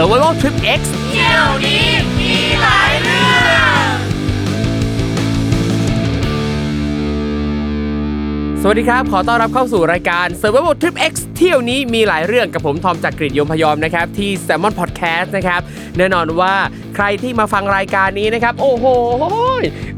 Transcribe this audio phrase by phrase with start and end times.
[0.00, 1.86] Survival Trip X เที่ยวนี้
[2.18, 3.94] มีหลายเรื่อง
[8.62, 15.60] สวัสดีครับ ขอต้อนรับเข้าสู่รายการ Survival Trip X เที่ยวนี้มีหลายเรื่องกับผมทอมจากกรีฑยมพยอมนะครับ ที่ Salmon Podcast นะครับ
[15.98, 16.54] แน่นอนว่า
[17.00, 18.86] ใครที่มาฟังรายการนี้นะครับ โอ้โห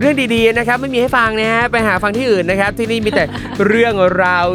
[0.00, 3.24] เรื่องดีๆนะครับ ไม่มีให้ฟังนะฮะไปหาฟังที่อื่นนะครับ ที่นี่มีแต่
[3.66, 4.46] เรื่องราว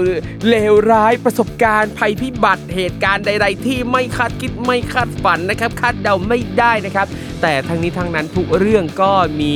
[0.50, 7.08] เลวร้ายประสบการณ์ภัยพิบัติเหตุการณ์ใด ๆ ที่ไม่คาดคิดไม่คาดฝันนะครับ คาดเดาไม่ได้นะครับ
[7.42, 9.54] แต่ทั้งนี้ทั้งนั้นทุกเรื่องก็มี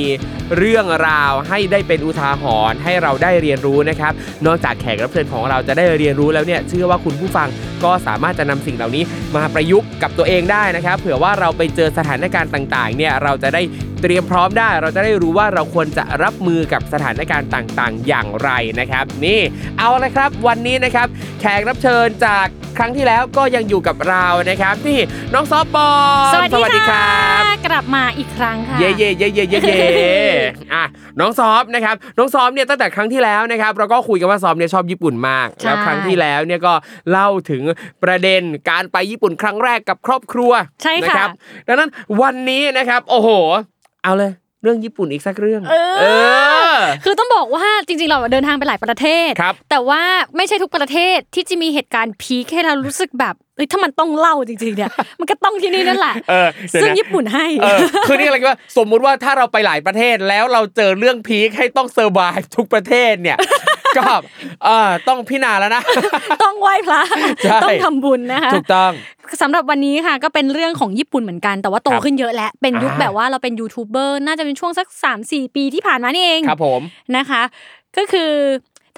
[0.58, 4.12] เรื่องราวให้ได้เป็นอุทาหรณ์ให้เราได้เรียนรู้นะครับ
[4.46, 7.48] นอกจากแขกรับเชิญของเราจะได้เรียนรู้แล้วเนี่ยเชื่อว่าคุณผู้ฟัง
[7.84, 9.02] ก็สามารถจะนำสิ่งเหล่านี้
[9.36, 13.62] มาประยุกต์กับตัวเองได้นะครับ เผื่อว่าเราไปเจอสถานการณ์ต่างๆเนี่ยเราจะได้
[14.02, 19.40] เตรียมพร้อมได้เราจะได้รู้ว่าเราควรจะรับมือกับสถานการณ์ต่างๆ อย่างไรนะครับ นี่
[19.78, 21.06] เอาละครับวันนี้นะครับ
[21.40, 22.46] แขกรับเชิญจาก
[22.78, 25.00] ครั้งที่แล้วก็ยังอยู่กับเรานะครับนี่
[25.34, 25.88] น้องซอฟบอ
[26.28, 27.06] ลสวัสดีคค่ะ
[27.48, 30.12] รับกลับมาอีกครั้งค่ะเย่เย่เย่เย่เย่เย่
[30.74, 30.84] อะ
[31.20, 36.72] น้องซอฟนะครับน้องซอฟเนี่ยตั้งแต่ครั้งที่แล้วนะครับเราก็คุยกันว่าซอฟเนี่ยชอบญี่ปุ่นมากใช่แล้วครั้งที่แล้วเนี่ยก็
[37.10, 37.62] เล่าถึง
[38.02, 41.30] ประเด็นการไปญี่ปุ่นครั้งแรกกับครอบครัวใช่นะค่ะครับ
[41.68, 41.90] ดังนั้น
[42.22, 43.30] วันนี้นะครับโอ้โห
[44.04, 46.04] เอาเลยเรื่องญี่ปุ่นอีกสักเรื่องเออเอ
[46.74, 50.02] อ คือต้องบอกว่าจริงๆ เราเดินทางไปหลายประเทศครับแต่ว่า
[50.36, 54.90] ไม่ใช่ทุกประเทศที่จะมีเหตุการณ์พีคให้เรารู้สึกแบบเอ้ยถ้ามันต้องเล่าจริงๆเนี่ย
[55.20, 57.78] มันก็ต้องที่นี่นั่นแหละเออเดี๋ยวนะซึ่งญี่ปุ่นให้เออ
[58.08, 62.20] คือนี่อะไรก็ว่าสมมุติว่าถ้าเราไปหลายประเทศแล้วเราเจอเรื่องพีคให้ต้องเซอร์ไว
[62.56, 63.36] ทุกประเทศเนี่ย
[63.98, 64.06] ก็
[64.64, 65.82] เออต้องพิจารณาแล้วนะ
[66.42, 67.02] ต้องไหว้พระ
[67.44, 68.92] ใช่ต้องทำบุญนะคะถูกต้อง
[69.42, 74.86] สำหรับวันนี้ค่ะก็เป็นเรื่องของญี่ปุ่นเหมือนกันแต่ว่าโตครับขึ้นเยอะแล้วเป็นยุคอ่าแบบว่าเราเป็นยูทูบเบอร์น่าจะเป็นช่วงสัก
[75.22, 76.80] 3-4 ปีที่ผ่านมานี่เองครับผม
[77.16, 77.42] นะคะ
[77.96, 78.30] ก็คือ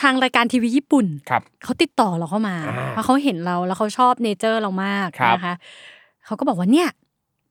[0.03, 5.55] ทางรายการทีวีญี่ปุ่นครับเขาติดต่อเราเข้ามาอ่าเพราะเขาเห็นเราแล้วเขาชอบเนเจอร์เรามากครับนะคะ
[6.27, 6.89] เขาก็บอกว่าเนี่ย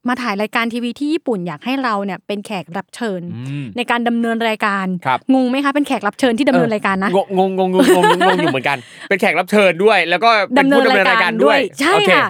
[0.07, 8.77] มาถ่ายรายการทีวีที่ญี่ปุ่นอยากให้เราเนี่ยเป็นแขกรับเชิญอืมในการดำเนินรายการครับงงไหมคะเป็นแขกรับเชิญที่ดำเนินรายการนะงงงงงงงงงงอยู่เหมือนกัน
[9.09, 12.27] เป็นแขกรับเชิญด้วย แล้วก็เป็นดำเนิผู้นดำเนินรารายยกาการรด้ด้ววยยใช่โอเค่ะ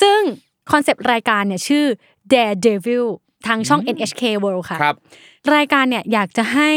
[0.00, 0.18] ซึ่ง
[0.72, 1.84] คอนเซปต์รายการเนี่ยชื่อ
[2.32, 3.04] Daredevil
[3.46, 4.96] ทางช่อง NHK World ค่ะครับ
[5.54, 6.70] รายการเนี่ยอยากจะให้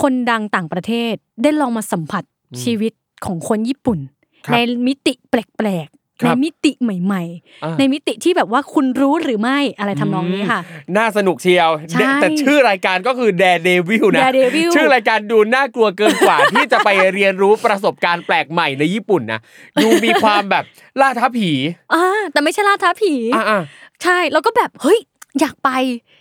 [0.00, 2.24] คนดังต่างประเทศได้ลองมาสัมผัส
[2.62, 2.92] ชีวิต
[3.24, 3.98] ของคนญี่ปุ่น
[4.46, 7.22] ครับในมิติแปลกๆครั ในบมิติใหม่
[7.64, 10.60] อ่าๆในมิติที่แบบว่าคุณรู้หรือไม่อะไรทำนองนี้ค่ะ
[10.96, 19.40] น่าสนุกเชียวใช่แต่ชื่อรายการก็คือ Daredevil นะ Daredevil ชื่อรายการดูน่ากลัวเกินกว่าที่จะไปเรียนรู้ประสบการณ์แปลกใหม่ในญี่ปุ่นนะ
[19.82, 20.64] ดูมีความแบบ
[21.00, 21.50] ล่าท้าผี
[21.94, 23.62] อ่าแต่ไม่ใช่ล่าท้าผีอ่า
[24.02, 24.98] ใช่แล้วก็แบบเฮ้ย
[25.40, 25.70] อยากไป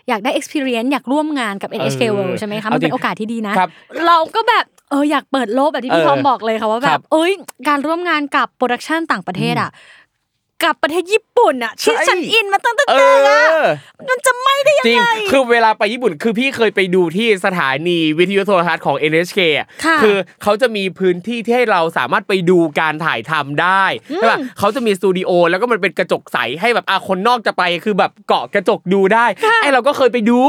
[0.09, 3.69] อยากได้ experience อยากร่วมงานกับ NHK เออ World ใช่ไหมคะเอามันเป็นจริงโอกาสที่ดีนะครับ
[4.05, 7.31] เราก็แบบ เอออยากเปิดโลกแบบที่พี่เออทอมบอกเลยค่ะว่าแบครับเอ้ย
[7.67, 9.69] การร่วมงานกับ production ต่างประเทศอะ
[10.63, 12.93] กับประเทศญี่ปุ่นอะที่ใช่ฉันอินมาตั้งแต่เอ
[13.25, 13.67] แรกอะอ
[14.09, 23.83] มันจะไม่ได้ยังจริงไงคือเวลาไปญี่ปุ่นคือพี่เคยไปดูที่สถานีวิทยุโทรทัศน์ของ NHK อะค่ะคือเขาจะมีพื้นที่ที่ให้เราสามารถไปดูการถ่ายทำได้
[24.15, 29.25] ใช่ป่ะเขาจะมีสตูดิโอแล้วก็มันเป็นกระจกใสให้แบบอะคนนอกจะไปคือแบบเกาะกระจกดูได้
[29.61, 30.39] ไอ้เราก็เคยไปดู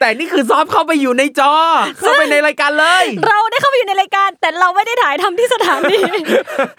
[0.00, 1.52] แต่นี่คือซอฟเข้าไปอยู่ในจอ
[1.98, 5.98] เข้าไปในรายการเลย เราได้เข้าไปอยู่ในรายการ แต่เราไม่ได้ถ่ายทำที่สถานี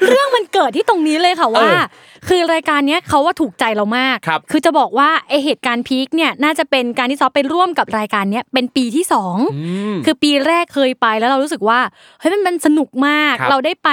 [0.09, 1.83] เรื่องมันเกิดที่ตรงนี้เลยค่ะว่าเออ
[2.29, 9.63] คือรายการเนี้ยเขาว่าถูกใจเรามากครับอจะบอกว่าไอเหตุการณ์พีคเนี่ยน่าจะเป็นการที่ซอฟไปร่วมกับรายการเนี้ยเป็นปีที่สองอื
[9.93, 11.79] คือปีแรกเคยไปแล้วเรารู้สึกว่า
[12.19, 13.89] เฮ้ยมันมันสนุกมากครับเราได้ไป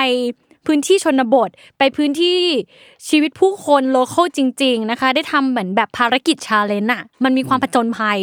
[0.67, 2.39] พื้นที่ชนบท ไปพื้นที่
[3.09, 8.19] ชีวิตผู้คน local จริง ๆนะคะ ได้ทำเหมือนแบบภารกิจ challenge อะมันมีความผจญภัย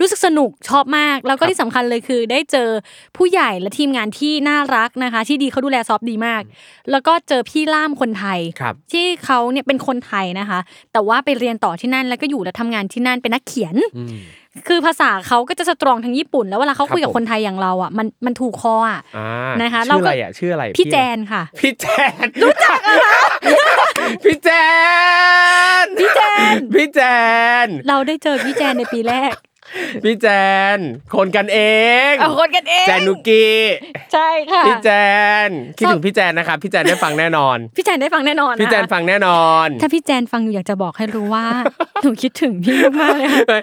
[0.00, 2.68] รู้สึกสนุกชอบมาก แล้วก็ที่สำคัญเลยคือ ได้เจอ
[3.16, 6.42] ผู้ใหญ่และทีมงานที่น่ารักนะคะ ที่ดีเขาดูแลซอฟต์ดีมาก
[6.90, 10.58] แล้วก็เจอพี่ล่ามคนไทยครับที่เขาเนี่ยเป็นคนไทยนะคะ
[10.92, 13.76] แต่ว่าไปเรียนต่อที่นั่นแล้วก็อยู่และทำงานที่นั่นเป็นนักเขียน
[14.68, 19.28] คือภาษาเขาก็จะสตรองทั้งญี่ปุ่น แล้วเวลาเขาคุยกับครับผมคนไทยอย่างเราอะมันมันถูกคออะอ่า
[19.62, 21.86] นะคะชื่ออะไรเราก็อะชื่ออะไรพี่แจนค่ะ พี่แจ
[22.24, 22.78] นรู้จัก
[24.24, 24.50] พี่แจ
[25.84, 26.20] นพี่แจ
[26.54, 27.00] นพี่แจ
[27.64, 29.34] น เราได้เจอพี่แจนในปีแรก
[30.04, 30.26] พี่แจ
[30.76, 30.78] น
[31.14, 31.58] คนกันเอ
[32.10, 33.56] งเอาคนกันเอง แจนนุกี้
[34.12, 34.88] ใช่ค่ะ พี่แจ
[35.46, 35.48] น
[35.78, 41.46] คิดถึงพี่แจนนะครับ พี่แจนได้ฟังแน่นอน พี่แจนได้ฟังแน่นอน พี่แจนนะคะฟังแน่นอน ถ้าพี่แจนฟังอยู่อยากจะบอกให้รู้ว่า
[42.04, 43.60] หนูคิดถึงพี่มากๆเลยค่ะ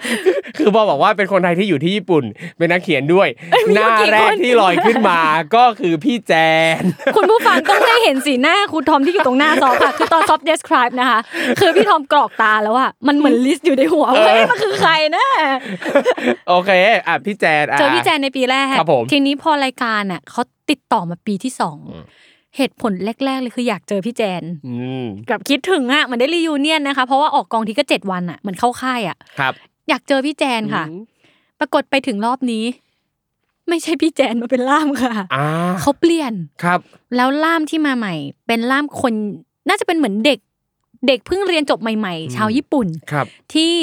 [0.58, 2.24] คือพอบอกว่าเป็นคนไทยที่อยู่ที่ญี่ปุ่น
[2.58, 3.28] เป็นนักเขียนด้วย
[3.68, 5.20] มีหน้ากี่แรคกนที่ลอยขึ้นมา
[5.56, 6.32] ก็คือพี่แจ
[6.80, 6.82] น
[7.16, 11.18] คุณผู้ฟังต้องได้เห็นสีหน้าครูทอมที่อยู่ตรงหน้าซอฟค่ะคือตอนซอฟ describe นะคะ
[11.60, 15.26] คือพี่ทอมกรอกตาแล้วอะมันเหมือน list อยู่ในหัวว่าเอ๊ะมันคือใครนะ
[16.48, 16.70] โอเค
[17.06, 21.78] อะพี่แจนอะเจอพี่แจนในปีแรกครับผมทีนี้พอรายการอะเขาติดต่อมาปีที่สอง
[22.56, 22.92] เหตุผล
[23.24, 29.52] แรกๆเลยคืออยากเจอพี่แจนอืมกับคิดถึงอะเหมันได้รียูเนียนนะคะเพราะว่าออกกองทีก็เจ็ดวันอะเหมือนเข้าค่ายอะครับ
[29.88, 31.02] อยากเจอพี่แจนค่ะอืม
[31.60, 32.64] ปรากฏไปถึงรอบนี้
[33.68, 35.46] ไม่ใช่พี่แจนมาเป็นล่ามค่ะอ่า
[35.80, 36.32] เขาเปลี่ยน
[36.64, 36.80] ครับ
[37.16, 38.14] แล้วล่ามที่มาใหม่
[38.46, 39.12] เป็นล่ามคน
[39.68, 40.38] น่าจะเป็นเหมือนเด็ก
[41.06, 43.74] เด็กเพิ่งเรียนจบใหม่ ๆ ชาวญี่ปุ่นครับ ที่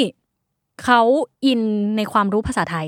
[0.84, 1.02] เขา
[1.46, 1.62] อิน
[1.98, 2.88] ในความรู้ภาษาไทย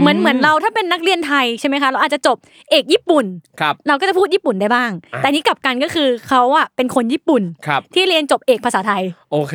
[0.00, 2.36] เหมือนเหมือนเราถ้าเป็นนักเรียนไทยใช่ไหมคะเราอาจจะจบ
[2.70, 3.24] เอกญี่ปุ่น
[3.60, 9.02] ครับเราก็จะพูดญี่ปุ่นได้บ้างอะแต่นี่กลับกันก็คือเขาอะเป็นคนญี่ปุ่นครับที่เรียนจบเอกภาษาไทย
[9.32, 9.54] โอเค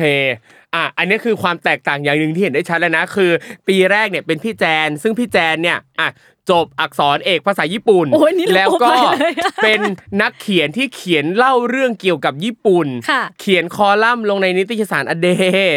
[0.74, 3.30] อะอันนี้คือความแตกต่างอย่างหนึ่งที่เห็นได้ชัดแล้วนะคือ
[3.68, 6.08] ปีแรกเนี่ยเป็นพี่แจน ซึ่งพี่แจนเนี่ยอะ
[6.50, 9.80] จบอักษรเอกภาษาญี่ปุ่นโอ้ยนี่แล้วก็โลกไปเลยเป็น
[10.22, 15.28] นักเขียนที่เขียนเล่าเรื่องเกี่ยวกับญี่ปุ่นค่ะเขียนคอลัมน์ลงในนิตยสารอเด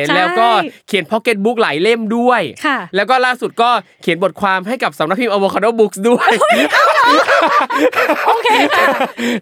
[0.05, 0.47] ใช่แล้วก็
[0.87, 3.69] เขียนพ็อกเก็ตบุ๊กหลายเล่มด้วยค่ะแล้วก็ล่าสุดก็
[4.01, 6.31] เขียนบทความให้กับสำนักพิมพ์ Avocado Books ด้วย
[8.27, 8.87] โอเคค่ะ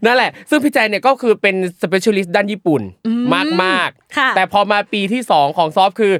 [0.05, 2.81] นั่นแหละ ซึ่งพี่แจนเนี่ยก็คือเป็น specialist ด้านญี่ปุ่น
[3.33, 6.13] มากมากๆค่ะแต่พอมาปีที่ 2 ของซอฟคือ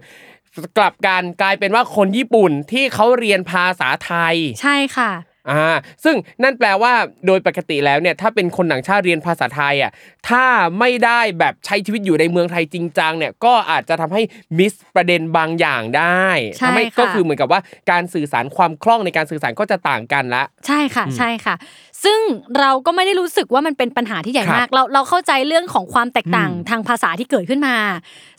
[0.78, 5.12] กลับกันกลายเป็นว่าคนญี่ปุ่นที่เขาเรียนภาษาไทย ใช่ค่ะ
[5.50, 6.94] อ่าซึ่งนั่นแปลว่า
[7.28, 9.92] โดยปกติแล้วเนี่ยถ้าเป็นคนต่างชาติเรียนภาษาไทยอะ
[10.30, 10.46] ถ้า
[10.80, 14.22] ไม่ได้แบบใช้ชีวิตอยู่ในเมืองไทยจริงจังเนี่ยก็อาจจะทำให้
[14.58, 16.26] miss ประเด็นบางอย่างได้
[16.58, 17.62] ใช่ทำให้ค่ะก็คือเหมือนกับว่า
[17.92, 21.56] การสื่อสารความคล่องในการสื่อสารก็จะต่างกันละ ใช่ค่ะใช่ค่ะ
[22.04, 22.20] ซึ่ง
[22.60, 27.76] เราก็ไม่ได้รู้สึกว่ามันเป็นปัญหาที่ใหญ่ครับมากเราเราเข้าใจเรื่องของความแตกต่างทางภาษาที่เกิดขึ้นมา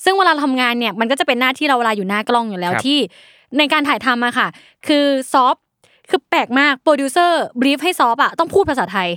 [0.05, 2.99] ซึ่งเวลาทำงานเนี่ยมันก็จะเป็นหน้าที่เราเวลาอยู่หน้ากล้องอยู่แล้วครับที่
[3.59, 4.49] ในการถ่ายทำอะค่ะ
[4.87, 5.57] คือซอฟ
[6.11, 9.09] คือแปลกมากโปรดิวเซอร์ brief ให้ซอฟอะต้องพูดภาษาไทย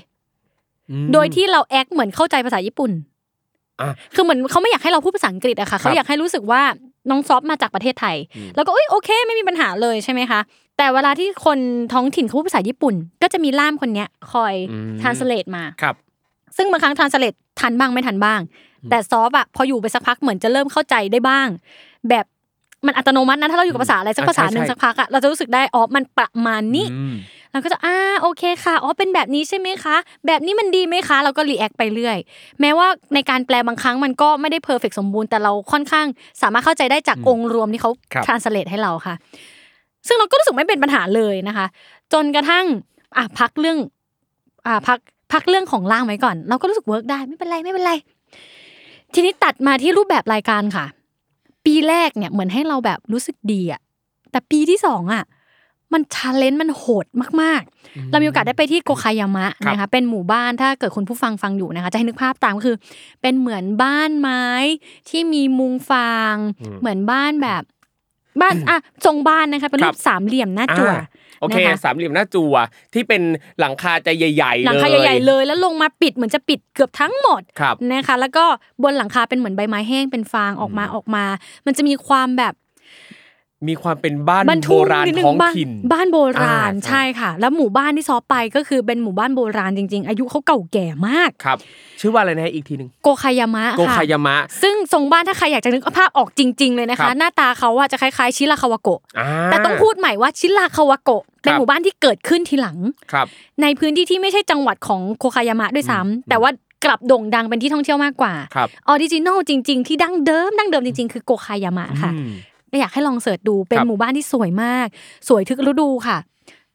[1.14, 2.92] โดยที่เรา act เหมือนเข้าใจภาษาญี่ปุ่น
[3.82, 6.62] อะคือเหมือนเขาไม่อยากให้เราพูดภาษาอังกฤษอะค่ะเขาอยากให้รู้สึกว่า
[7.10, 8.16] น้องซอฟมาจากประเทศไทย
[8.56, 10.40] แล้วก็เอ้ยโอเค ไม่มีปัญหาเลยใช่ไหมคะ
[10.78, 11.60] แต่เวลาที่คน
[11.94, 15.96] ท้องถิ่นเขาพูดภาษาญี่ปุ่น ก็จะมีล่ามคนเนี้ยคอยอืม translate มาครับ
[16.58, 18.40] ซึ่งบางครั้ง translate ทันบ้างไม่ทันบ้าง
[18.90, 21.48] แต่ซอฟอะพออยู่ไปสักพักเหมือนจะเริ่มเข้าใจได้บ้าง
[22.10, 22.26] แบบ
[22.86, 27.16] มันอัตโนมัตินะถ้าเราอยู่กับภาษาอะไรสักอะภาษาหนึ่งใช่สักพักอะเราจะรู้สึกได้อ๋อมันประมาณนี้อืม
[27.52, 29.96] เราก็จะอ่าโอเคค่ะอ๋อเป็นแบบนี้ใช่ไหมคะ
[30.28, 32.18] แบบนี้มันดีไหมคะ เราก็ react ไปเรื่อย
[32.62, 36.06] แม้ว่าในการแปลบางครั้งมันก็ไม่ได้ perfect สมบูรณ์แต่เราค่อนข้าง
[36.42, 39.16] สามารถเข้าใจได้จากองค์รวมที่เขาครับ translate ให้เราค่ะ
[40.08, 41.66] ซึ่งเราก็รู้สึกไม่เป็นปัญหาเลยนะคะ
[42.14, 42.66] จนกระทั่ง
[43.18, 43.78] อะพักเรื่อง
[44.68, 45.00] อ่าพัก
[45.34, 47.94] พักเรื่องของล่ามไว้ก่อน เราก็รู้สึก work ได้ไม่เป็นไรไม่เป็นไร
[49.14, 50.86] ทีนี้ตัดมาที่รูปแบบรายการค่ะ
[51.70, 53.82] ปีแรกเนี่ยเหมือนให้เราแบบรู้สึกดีอะ
[54.32, 55.24] แต่ปีที่สองอะ
[55.94, 57.06] มันชาเลนจ์มันโหด
[57.42, 62.78] มากๆ เรามีโอกาสได้ไปที่โกคายามะครับนะคะเป็นหมู่บ้านถ้าเกิดคุณผู้ฟังฟังอยู่นะคะจะให้นึกภาพตามก็คือ
[63.22, 64.46] เป็นเหมือนบ้านไม้
[65.10, 66.36] ที่มีมุงฟาง
[66.80, 67.64] เหมือนบ้านแบบ
[68.42, 71.04] บ้านอะทรงบ้านนะคะเป็นครูรับปสามเหลี่ยมหน้าจั่วอ่า
[71.40, 72.56] โอเคนะคะสามเหลี่ยมหน้าจั่ว
[72.94, 73.22] ที่เป็น
[73.60, 78.46] หลังคาจะใหญ่ๆเลยหลังคาใหญ่ๆเลย แล้วลงมาปิดเหมือนจะปิดเกือบทั้งหมดครับนะคะแล้วก็
[78.84, 81.26] บนหลังคาเป็นเหมือนใบไม้แห้งเป็นฟางออกมาออกมา
[81.66, 82.54] มันจะมีความแบบ
[83.68, 91.58] มีความเป็นบ้านบ้านโบทุ่งราณนิดนึงท้องบ้านถิ่นบ้านโบราณอ่าใช่ค่ะ แล้วหมู่บ้านที่ซอไปก็คือเป็นหมู่บ้านโบราณจริง ๆ อายุเขาเก่าแก่มากครับ
[92.00, 102.78] ชื่อว่าอะไรนะฮะอีกทีหนึ่งโกคายามะโกค่ะคายามะ ซึ่งทรงบ้านถ้าใครอยากจะนึกภาพออกจริง ๆ เลยนะครัคะบหน้าตาเขาอะจะคล้ายๆชิราคาวาโกะอ่าแต่ต้องพูดใหม่ว่าชิราคาวาโกะเป็นครับหมู่บ้านที่เกิดขึ้นทีหลัง
[103.12, 103.28] ครับ
[103.62, 106.52] ในพื้นที่ที่ไม่ใช่จังหวัดของโคคายามะด้วยซ้ำแต่ว่า
[106.86, 112.12] กลับโด่งดังเป็นที่ท่องเที่ยวมากกว่าครับ original จริง ๆ ที่ดั้งเดิมดั้งเดิมจริง ๆ คือโกคายามะค่ะ
[112.72, 114.88] อืมอยากให้ลอง search ดูเป็นครับหมู่บ้านที่สวยมาก
[115.28, 116.18] สวยทุกฤดูค่ะ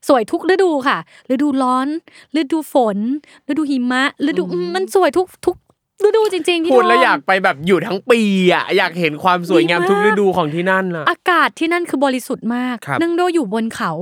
[0.09, 0.99] สวยทุกฤดูค่ะ
[1.31, 1.89] ฤดูร้อน
[2.41, 2.99] ฤดูฝน
[3.49, 5.57] ฤดูหิมะ ฤดูอืมมันสวยทุกทุก
[6.07, 8.21] ฤดูจริงๆพี่พูดแล้วทอมอยากไปแบบอยู่ทั้งปี
[8.53, 13.93] อะอยากเห็นความสวยงามดีมากทุกฤดูของที่นั่นอะอากาศที่นั่นคือบริสุทธิ์มากครับเนื่องด้วยอยู่บนเขา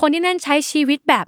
[0.00, 1.26] คนที่นั่นใช้ชีวิตแบบ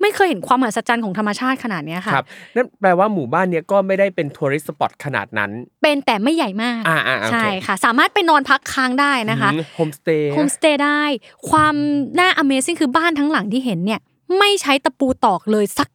[0.00, 2.26] ไม่เคยเห็นความมหัศจรรย์ของธรรมชาติขนาดเนี้ยค่ะครับ
[2.56, 5.50] นั่นแปลว่าหมู่บ้านเนี้ยก็ไม่ได้เป็น tourist spot ขนาดนั้น
[5.82, 11.02] เป็นแต่ไม่ใหญ่มากอ่าอ่าโอเคใช่ค่ะ สามารถไปนอนพักค้างได้นะคะโฮมสเตย์โฮมสเตย์ได้
[11.48, 11.74] ความ
[12.18, 14.00] น่า amazing คือบ้านทั้งหลังที่เห็นเนี่ย
[14.38, 15.88] ไม่ใช้ตะปูตอกเลยสัก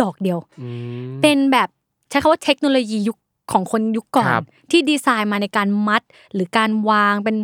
[0.00, 0.38] ดอกเดียว
[1.22, 1.68] เป็นแบบ
[2.10, 3.18] ใช้คำว่าเทคโนโลยียุค
[3.52, 6.02] ของคนยุคก่อนครับที่ดีไซน์มาในการมัด
[6.34, 7.36] หรือการวางเป็น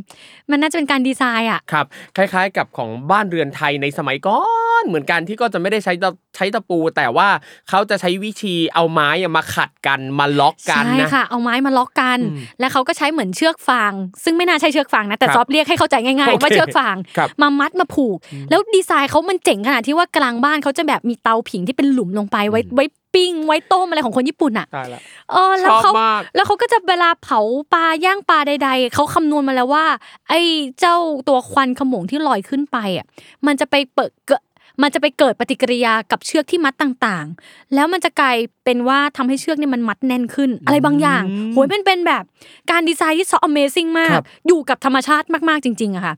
[0.51, 1.87] มันน่าจะเป็นการดีไซน์อะครับ
[2.17, 4.41] คล้าย ๆ กับของบ้านเรือนไทยในสมัยก่อ
[4.83, 7.29] นเหมือนกันที่ก็จะไม่ได้ใช้ตะใช้ตะปู แต่ว่า
[7.69, 13.93] เขาจะใช้วิธีเอาไม้อะมาขัดกันมาล็อกกันใช่นะค่ะ เอาไม้มาล็อกกันอืมแล้วเขาก็ใช้เหมือนเชือกฟาง
[14.25, 18.17] ซึ่งไม่น่าใช่เชือกฟางนะแต่ครับซอฟเรียกให้เข้าใจง่ายโอๆเคว่าเชือกฟางครับมามัดมาผูก
[18.51, 22.85] แล้วดีไซน์เขามันเจ๋งขนาดที่ว่ากลางบ้านเขาจะแบบมีเตาผิงที่เป็นหลุมลงไปไว้ไว้
[23.15, 25.01] ปิ้งไว้ต้มอะไรของคนญี่ปุ่นอะตายละ
[25.31, 27.41] เออแล้วเขาชอบมากแล้วเขาก็จะเวลาเผา
[27.73, 29.85] ปลาย่างปลาใด ๆเขาคำนวณมาแล้วว่า
[30.29, 30.41] ไอ้
[30.81, 30.97] เจ้า
[31.29, 33.07] ตัวควันขโมงที่ลอยขึ้นไปอะ
[33.47, 34.43] มันจะไปเปิดเกด
[34.83, 42.25] มันจะไปเกิดปฏิกิริยากับเชือกที่มัดต่างๆ แล้วมันจะกลายเป็นว่าทำให้เชือกเนี่ยมันมัดแน่นขึ้น อะไรบางอย่างโหยเป็นเป็นแบบ
[42.71, 46.15] การดีไซน์ที่ซอ Amazing มาครักบอยู่กับธรรมชาติมากๆจริงๆอะค่ะ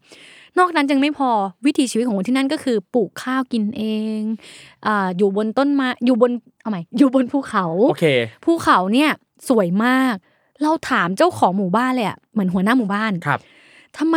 [0.59, 1.31] นอกนั้นยังไม่พอ
[1.67, 3.83] วิถีชีวิตของคนที่นั่นก็คือปลูกข้าวกินเอ
[4.19, 4.21] ง
[4.87, 8.05] อ่าอยู่บนต้นไม้อยู่บนเอาใหม่อยู่บนภูเขาโอเค
[8.45, 9.11] ภูเขาเนี่ย
[9.49, 10.14] สวยมาก
[10.62, 13.40] เราถามเจ้าของหมู่บ้านเลยอะเหมือนหัวหน้าหมู่บ้านครับ
[13.99, 14.17] ทำไม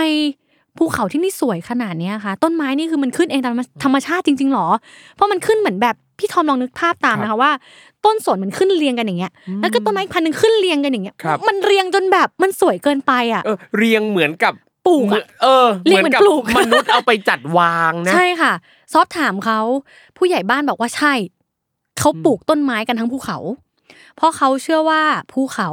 [0.77, 4.67] ภูเขาที่นี่สวยขนาดเนี้ยคะต้นไม้นี่คือมันขึ้นเองตามธรรมชาติจริงๆหรอ
[5.15, 7.51] เพราะมันขึ้นเหมือนแบบพี่ทอมลองนึกภาพตามครับนะคะว่า
[8.05, 14.53] ต้นสนมันขึ้นเรียงกันอย่างเงี้ยแล้วก็ต้นไม้พันธุ์หนึงขึ้นเรียงกันอย่างเงี้ยครับมันเรียงจนแบบมันสวยเกินไปอะเออเรียงเหมือนกับ
[14.87, 18.53] ปลูกอะเหมือนเออเรียงเหมือนกับปลูกมนุษย์เอาไปจัดวางนะใช่ค่ะ
[18.93, 19.59] ซอฟถามเขา
[20.17, 21.13] ผู้ใหญ่บ้านบอกว่าใช่
[21.99, 23.37] เขาปลูกต้นไม้กันทั้งภูเขา
[24.15, 25.01] เพราะเขาเชื่อว่า
[25.31, 25.69] ภูเขา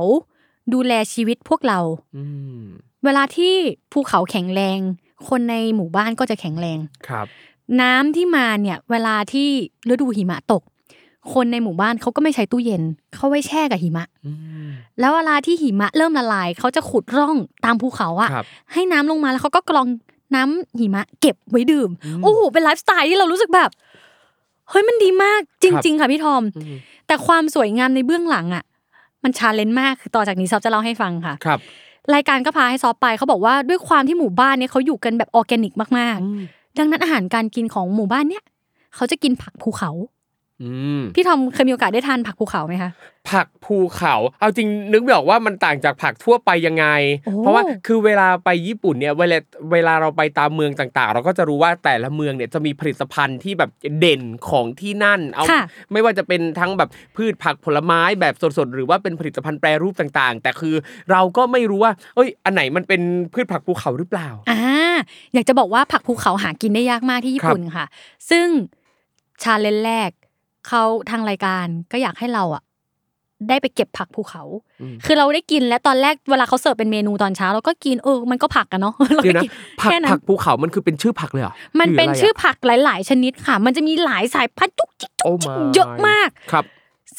[0.72, 1.78] ดูแลชีวิตพวกเรา
[2.16, 2.24] อื
[2.62, 2.64] ม
[3.04, 3.52] เวลาที่
[3.92, 4.78] ภูเขาแข็งแรง
[5.28, 6.78] คนในหมู่บ้านก็จะแข็งแรง
[7.08, 7.26] ครับ
[7.80, 9.48] น้ำที่มาเนี่ยเวลาที่
[9.90, 10.62] ฤดูหิมะตก
[11.32, 12.82] คนในหมู่บ้านเขาก็ไม่ใช้ตู้เย็น
[13.14, 14.32] เขาไว้แช่กับหิมะอื
[14.66, 14.68] ม
[15.00, 19.86] แล้วเวลาที่หิมะเริ่มละลายเขาจะขุดร่องตามภูเขาอะครับให้น้ำลงมาแล้วเขาก็กรอง
[20.34, 21.90] น้ำหิมะเก็บไว้ดื่ม
[22.22, 23.70] โอ้โหเป็นไลฟ์สไตล์ที่เรารู้สึกแบบ
[24.70, 26.76] เฮ้ยมันดีมากจริง ๆ ค่ะพี่ทอมอืม
[27.06, 28.64] แต่ความสวยงามในเบื้องหลังอะ
[29.24, 31.58] มัน challenge มากคือต่อจากนี้ซอฟจะเล่าให้ฟังค่ะครับ
[32.14, 38.44] รายการก็พาให้ซอฟไปเขาบอกว่าด้วยความที่หมู่บ้านเนี่ยเขาอยู่กันแบบออร์แกนิกมากอืมๆดังนั้นอาหารการกินของหมู่บ้านเนี่ย
[38.94, 40.08] เขาจะกินผักภูเขาอืม
[41.14, 42.90] พี่ทอมเคยมีโอกาสได้ทานผักภูเขาไหมคะ
[43.30, 46.86] ผักภูเขา เอาจริงนึกไม่ออกว่ามันต่างจากผักทั่วไปยังไง
[47.24, 49.38] โอ้เพราะว่าคือเวลาไปญี่ปุ่นเนี่ยเวลา
[49.72, 55.62] เวลาเราไปตามเมืองต่างๆ เราก็จะรู้ว่าแต่ละเมืองเนี่ยจะมีผลิตภัณฑ์ที่แบบเด่นของที่นั่น เอาค่ะ
[55.92, 60.74] ไม่ว่าจะเป็นทั้งแบบพืชผักผลไม้แบบสดๆหรือว่าเป็นผลิตภัณฑ์แปรรูปต่างๆ แต่คือ
[61.10, 63.00] เราก็ไม่รู้ว่าเอ้ยอันไหนมันเป็น
[63.32, 64.60] พืชผักภูเขาหรือเปล่าอ่า
[65.34, 67.86] อยากจะบอกว่าผักภูเขาหากินได้ยากมากที่ญี่ปุ่นค่ะ
[68.30, 68.46] ซึ่ง
[69.42, 70.10] challenge แรก
[70.68, 72.62] เขาทางรายการก็อยากให้เราอะ
[73.48, 74.42] ได้ไปเก็บผักภูเขา
[74.80, 79.50] อืมคือเราได้กินและตอนแรกเวลาเขาเสิร์ฟเป็นเมนูตอนเช้าเราก็กินเออ มันก็ผักกันเนาะเราเดี๋ยวก็นะกิน
[79.80, 86.64] ผักแค่นั้น ผักภูเขามันคือเป็นชื่อผักเลยเหรอ มันเป็นหรืออะไรชื่ออะผักหลาย ๆ ชนิดค่ะ มันจะมีหลายสายพันธุ์จุกจิกโอ้จุก มาย เยอะมาก ครับ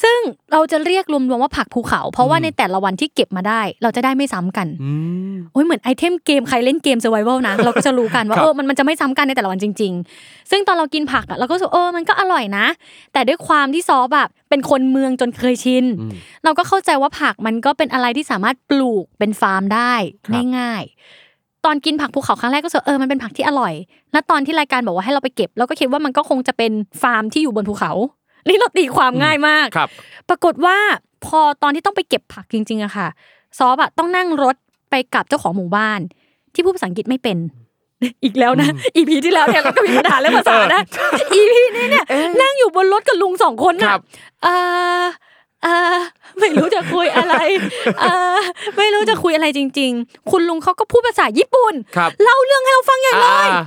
[0.02, 0.18] ซึ่ง
[0.52, 4.92] เราจะเรียกรวมๆว่าผักภูเขา เพราะว่าอืมในแต่ละวันที่เก็บมาได้ เราจะได้ไม่ซ้ำกันอื
[5.32, 12.66] มโอ้ยเหมือน item เกมใครเล่นเกม survival นะเราก็จะรู้กันว่าครับเออมันมันจะไม่ซ้ำกันในแต่ละวันจริง ๆ ซึ่งตอนเรากินผักอะเราก็รู้สึกเออมันก็อร่อยนะ
[13.12, 16.10] แต่ด้วยความที่ซอแบบเป็นคนเมืองจนเคยชินอืม
[16.44, 19.94] เราก็เข้าใจว่าผักมันก็เป็นอะไรที่สามารถปลูกเป็นฟาร์มได้
[20.26, 23.72] ครับง่ายๆตอนกินผักภูเขาครั้งแรกก็รู้สึกเออมันเป็นผักที่อร่อย
[24.12, 26.72] แล้วตอนที่รายการบอกว่าให้เราไปเก็บเราก็คิดว่ามันก็คงจะเป็น
[27.02, 27.92] ฟาร์มที่อยู่บนภูเขา
[28.48, 29.88] นี่เราตีความง่ายมากครับ
[30.28, 30.76] ปรากฏว่า
[31.26, 33.08] พอตอนที่ต้องไปเก็บผักจริงๆอะค่ะ
[33.58, 34.56] ซอฟอะต้องนั่งรถ
[34.90, 36.00] ไปกับเจ้าของหมู่บ้าน
[36.54, 37.38] ที่พูดภาษาอังกฤษไม่เป็น
[38.24, 40.82] อีกแล้วนะอีพีที่แล้วเนี่ยเราก็มีปัญหาเรื่องภาษานะ
[41.34, 42.04] อีพีนี้เนี่ย
[42.42, 44.00] นั่งอยู่บนรถกับลุงสองคนคน่ะรับ
[44.42, 44.54] เอ่
[45.00, 45.04] อ
[45.62, 45.96] เอ่อ
[46.40, 47.34] ไม่รู้จะคุยอะไร
[48.00, 48.38] เอ่อ
[48.76, 53.64] ไม่รู้จะคุยอะไรจริง ๆ คุณลุงเขาก็พูดภาษาญี่ปุ่นครับเล่าเรื่องให้เราฟังใหญ่เลยอ่า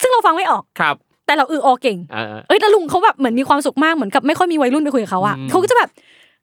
[0.00, 0.96] ซึ่งเราฟังไม่ออกครับ
[1.26, 5.90] แต่เราอือออเก่งเออเอ้ยแล้วลุงเขาแบบเหมือนมีความสุขมากเหมือนกับไม่ค่อยมีวัยรุ่นไปคุยกับเขาอะอืมเขาก็จะแบบ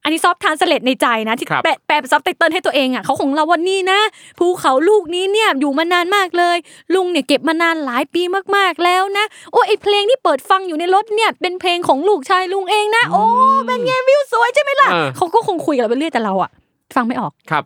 [0.03, 3.99] อันนี้ซอฟทานสเลตในใจนะที่ครับแปะแปลซับไตเติลให้ตัวเองอะเขาของเราวันนี้นะ
[4.39, 6.57] ภูเขาลูกนี้เนี่ยอยู่มานานมากเลย
[6.93, 8.21] ลุงเนี่ยเก็บมานานหลายปี
[8.55, 13.21] มากๆแล้วนะโอ้ไอเพลงที่เปิดฟังอยู่ในรถเนี่ยเป็นเพลงของลูกชายลุงเองนะโอ้
[13.67, 16.49] เป็นไงวิวสวยใช่ไหมล่ะเออเขาก็คงคุยกับเราไปเรื่อยแต่เราอะ
[16.95, 17.63] ฟังไม่ออกครับ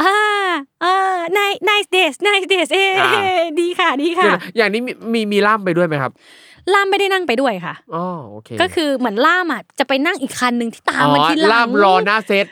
[0.00, 0.14] อ่า
[0.84, 6.12] อ่า nice nice days nice days เอ้อ่าดีค่ะดีเดี๋ยวค่ะนะอย่างนี้มีมีมีล่ามไปด้วยไหมครับ
[6.72, 12.46] ล่ามไม่ได้นั่งไปด้วยค่ะอ๋อโอเคก็คือเหมือนล่ามอะจะไปนั่งอีกคันหนึ่งที่ตามมาทีหลังล่ามรอหน้าเซต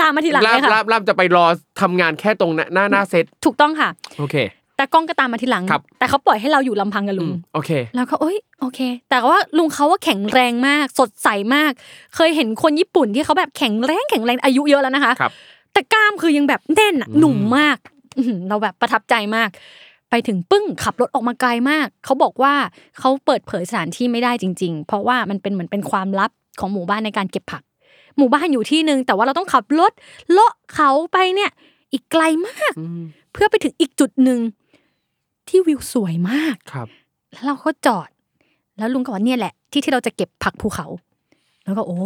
[0.00, 1.44] ตามมาทีหลังล่าเลมยค่ะล่ามล่ามจะไปรอ
[1.80, 4.36] ทำงานแค่ตรงหน้าหน้าหน้าเซตถูกต้องค่ะ โอเค
[4.76, 11.72] แต่กล้องก็ตามมาทีหลังครับแต่เขาปล่อยให้เราอยู่ลำพังกับลุอืงมโอเค แล้วก็เอ้ยโอเค แต่ว่าลุงเขาว่าแข็งแรงมาก สดใสมาก
[12.14, 15.32] เคยเห็นคนญี่ปุ่นที่เขาแบบแข็งแรงแข็งแรงอายุเยอะแล้วนะคะครับ
[15.72, 17.78] แต่กล้ามคือยังแบบแน่นอะอืมหนุ่มมาก
[18.16, 19.48] อื้อหือเราแบบประทับใจมาก
[20.16, 22.54] ไปถึงปึ้งขับรถออกมาไกลมาก เขาบอกว่า
[22.98, 26.30] เขาเปิดเผยสถานที่ไม่ได้จริง ๆ เพราะว่ามันเป็นเหมือนเป็นความลับ
[26.60, 27.62] ของหมู่บ้านในการเก็บผัก
[28.16, 29.92] หมู่บ้านอยู่ที่หนึ่งแต่ว่าเราต้องขับรถ
[30.30, 31.50] เลาะเขาไปเนี่ย
[31.92, 33.02] อีกไกลมากอืม
[33.32, 34.40] เพื่อไปถึงอีกจุดหนึ่ง
[35.48, 36.88] ที่วิวสวยมากครับ
[37.32, 38.08] แล้วเราก็จอด
[38.78, 40.86] แล้วลุงก็บอกว่าเนี่ยแหละ ที่ที่เราจะเก็บผักภูเขา
[41.64, 41.98] แล้วก็โอ้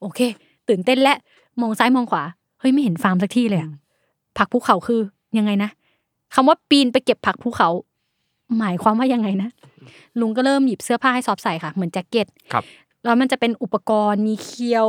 [0.00, 0.20] โอเค
[0.68, 1.14] ตื่นเต้นและ
[1.60, 2.22] มองซ้ายมองขวา
[2.60, 3.70] เฮ้ยไม่เห็นฟาร์มสักที่เลยอะ
[4.38, 5.00] ผักภูเขาคือ
[5.38, 5.70] ยังไงนะ
[6.34, 7.68] คำว่าปีนไปเก็บผักภูเขา
[8.58, 9.50] หมายความว่ายังไงนะ
[10.20, 12.64] ลุงก็เริ่มหยิบเสื้อผ้าให้ซอฟใส่ค่ะ เหมือนแจ็คเก็ตครับ
[13.04, 14.88] แล้วมันจะเป็นอุปกรณ์มีเคียว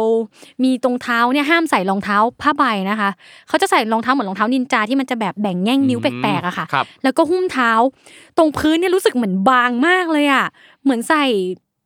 [0.64, 3.10] มีตรงเท้าเนี่ยห้ามใส่รองเท้าผ้าใบนะคะ
[3.48, 7.72] เขาจะใส่รองเท้าเหมือนรองเท้านินจาที่มันจะแบบแบ่งง่ามนิ้วแปลกๆอะค่ะครับแล้วก็หุ้มเท้า
[8.38, 10.46] ตรงพื้นเนี่ยรู้สึกเหมือนบางมากเลยอะ
[10.84, 11.26] เหมือนใส่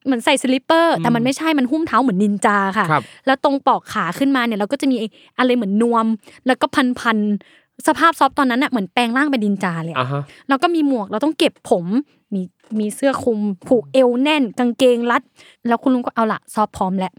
[0.05, 4.97] เหมือนใส่ slipper แต่มันไม่ใช่มันหุ้มเท้าเหมือนนินจาค่ะครับแล้วตรงปลอกขาขึ้นมาเนี่ยเราก็จะมี
[5.37, 6.05] อะไรเหมือนนวม
[6.47, 11.85] แล้วก็พันพันๆ สภาพซอฟต์ตอนนั้นอะเหมือนแปลงร่างเป็นนินจาเลยอะอ่าฮะแล้วก็มีหมวกเราต้องเก็บผม
[12.33, 12.41] มี
[12.79, 15.21] มีเสื้อคลุมผูกเอวแน่น กางเกงรัด
[15.67, 17.13] แล้วคุณลุงก็เอาละซอฟพร้อมแล้ว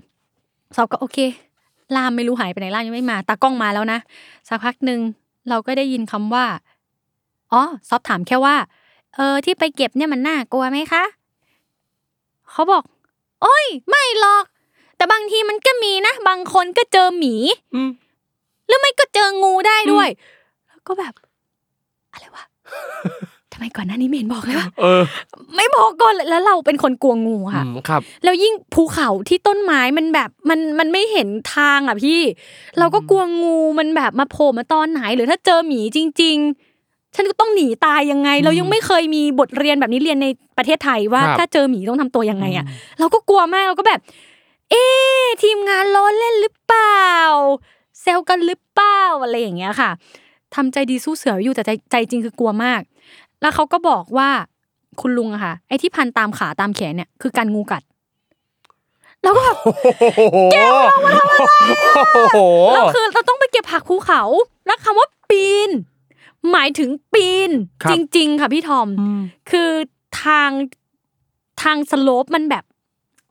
[0.76, 1.18] ซอฟก็โอเค
[1.96, 3.98] ล่ามไม่รู้หายไปไหนล่ามยังไม่มาตากล้องมาแล้วนะ
[4.48, 5.00] สักพักหนึ่ง
[5.48, 6.44] เราก็ได้ยินคำว่า
[7.52, 8.56] อ๋อซอฟถามแค่ว่า
[9.16, 11.04] เออที่ไปเก็บเนี่ยมันน่ากลัวไหมคะ
[12.50, 12.82] เขาบอก
[13.42, 14.44] โอ้ย ไม่หรอก
[14.96, 17.34] แต่บางทีมันก็มีนะ บางคนก็เจอหมี
[17.74, 17.90] อืม
[18.66, 20.38] หรือไม่ก็เจองูได้ด้วยแล้ว
[20.88, 21.14] ก็แบบ
[22.12, 22.45] อะไรวะ
[23.52, 25.02] ทำไมก่อนหน้านี้ไม่เห็นบอกเลยวะเออ
[25.57, 32.21] ไม่บอกก่อนเลยแล้วเราเป็นคนกลัวงูค่ะอืมครับ แล้วยิ่งภูเขาที่ต้นไม้มันแบบมันมันไม่เห็นทางอะพี่
[32.78, 36.37] เราก็กลัวงูมันแบบมาโผล่มาตอนไหน หรือถ้าเจอหมีจริง
[36.76, 40.26] ๆ ฉันก็ต้องหนีตายยังไง เรายังไม่เคยมีบทเรียนแบบนี้เรียนใน
[40.59, 42.66] ประเทศไทยว่าครับถ้าเจอหมีต้องทำตัวยังไงอะ
[42.99, 44.00] เราก็กลัวมากเราก็แบบ
[44.71, 47.09] เอ๊ะทีมงานล้อเล่นหรือเปล่า
[48.00, 49.90] เซลกันหรือเปล่าอะไรอย่างเงี้ยค่ะ
[50.54, 52.80] ทำใจดีสู้เสืออยู่แต่ใจใจจริงคือกลัวมาก
[53.40, 54.28] แล้วเขาก็บอกว่า
[55.00, 57.82] คุณลุงอะค่ะ ไอ้ที่พันตามขาตามแขนเนี่ยคือการงูกัด
[59.22, 59.56] แล้วก็แบบ
[60.52, 61.42] แก้วเรามาทำอะไร
[62.14, 62.38] โอ้โห
[62.74, 64.22] เราคือเราต้องไปเก็บผักภูเขา
[64.66, 65.70] แล้วคำว่าปีน
[66.52, 67.50] หมายถึงปีน
[67.82, 68.88] ครับจริง ๆ ค่ะพี่ทอม
[69.50, 69.70] คือ
[70.24, 70.50] ทาง
[71.62, 72.64] ทางสโลปมันแบบ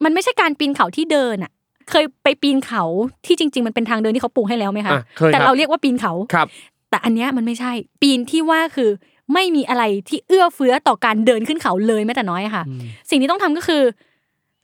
[0.04, 1.52] มันไม่ใช่การปีนเขาที่เดินอะ
[1.90, 2.84] เคยไปปีนเขา
[3.26, 6.48] ที่จริง ๆ มันเป็นทางเดินที่เขาปูให้แล้วไหมคะอะเคยแต่ครับเราเรียกว่าปีนเขาครับ
[6.90, 7.72] แต่อันเนี้ยมันไม่ใช่
[8.02, 8.90] ปีนที่ว่าคือ
[9.34, 12.64] ไม่มีอะไรที่เอื้อเฟื้อต่อการเดินขึ้นเขาเลยแม้แต่น้อยอะค่ะ
[13.10, 13.82] สิ่งที่ต้องทำก็คือ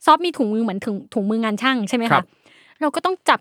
[0.04, 2.24] ซอฟมีถุงมือเหมือนถุงถุงมืองานช่างใช่ไหมครัคะบ
[2.80, 3.40] เราก็ต้องจับ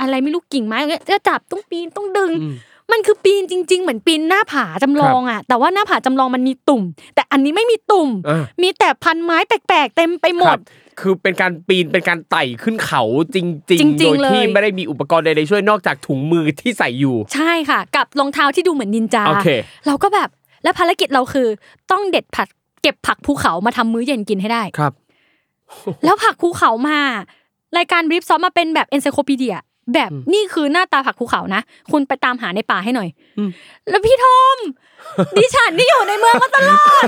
[0.00, 2.48] อะไรไม่รู้กิ่งไม้อย่างเงี้ยจะจับต้องปีนต้องดึงอื
[2.90, 6.82] มมันคือปีนจริง ๆ เหมือนปีนหน้าผาจำลองอะ แต่ว่าหน้าผาจำลองมันมีตุ่ม
[7.14, 10.62] แต่อันนี้ไม่มีตุ่มอ่ามีแต่พันไม้แปลกๆ เต็มไปหมครัดบ
[11.00, 13.02] คือเป็นการปีนเป็นการไต่ขึ้นเขา
[13.34, 19.48] จริงจริๆงๆโดยที่เลยไม่ได้มีอุปกรณ์ใดๆช่วยนอกจากถุงมือที่ใส่อยู่ ใช่ค่ะ กับรองเท้าที่ดูเหมือนนินจาโอเค
[19.86, 20.28] เราก็แบบ
[20.62, 21.48] แล้วภารกิจเราคือ
[21.90, 22.48] ต้องเด็ดผัก
[22.82, 24.92] เก็บผักภูเขามาทำมื้อเย็นกินให้ได้ครับ
[26.04, 26.98] แล้วผักภูเขามา
[27.76, 29.56] รายการบริฟซอมมาเป็นแบบเอนไซโคปีเดีย
[29.94, 33.08] แบบนี่คือหน้าตาผักภูเขานะ คุณไปตามหาในป่าให้หน่อย
[33.90, 34.58] แล้วพี่ทอม
[35.36, 37.04] ดิฉันที่อยู่ในเมืองมาตลอด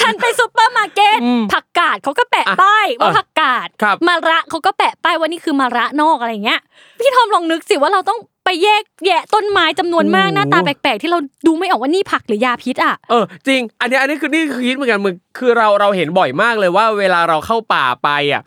[0.00, 1.18] ฉันไปซุปเปอร์มาร์เก็ต
[1.52, 6.60] ผักกาดเขาก็แปะป้ายว่าอะผักกาดครับมะระเขาก็แปะป้ายว่านี่คือมะระนอกอะไรเงี้ย
[7.00, 18.42] พี่ทอมลองนึกสิว่าเราต้องไปแยกแยะต้นไม้จำนวนมากหน้าตาแปลกๆที่เราดูไม่ออกว่านี่ผักหรือยาพิษอะเออจริง อันนี้อันนี้คือนี่คือคิดเหมือนกันมึงคือเราเราเห็นบ่อยมากเลยว่า เวลาเราเข้าป่าไปอะ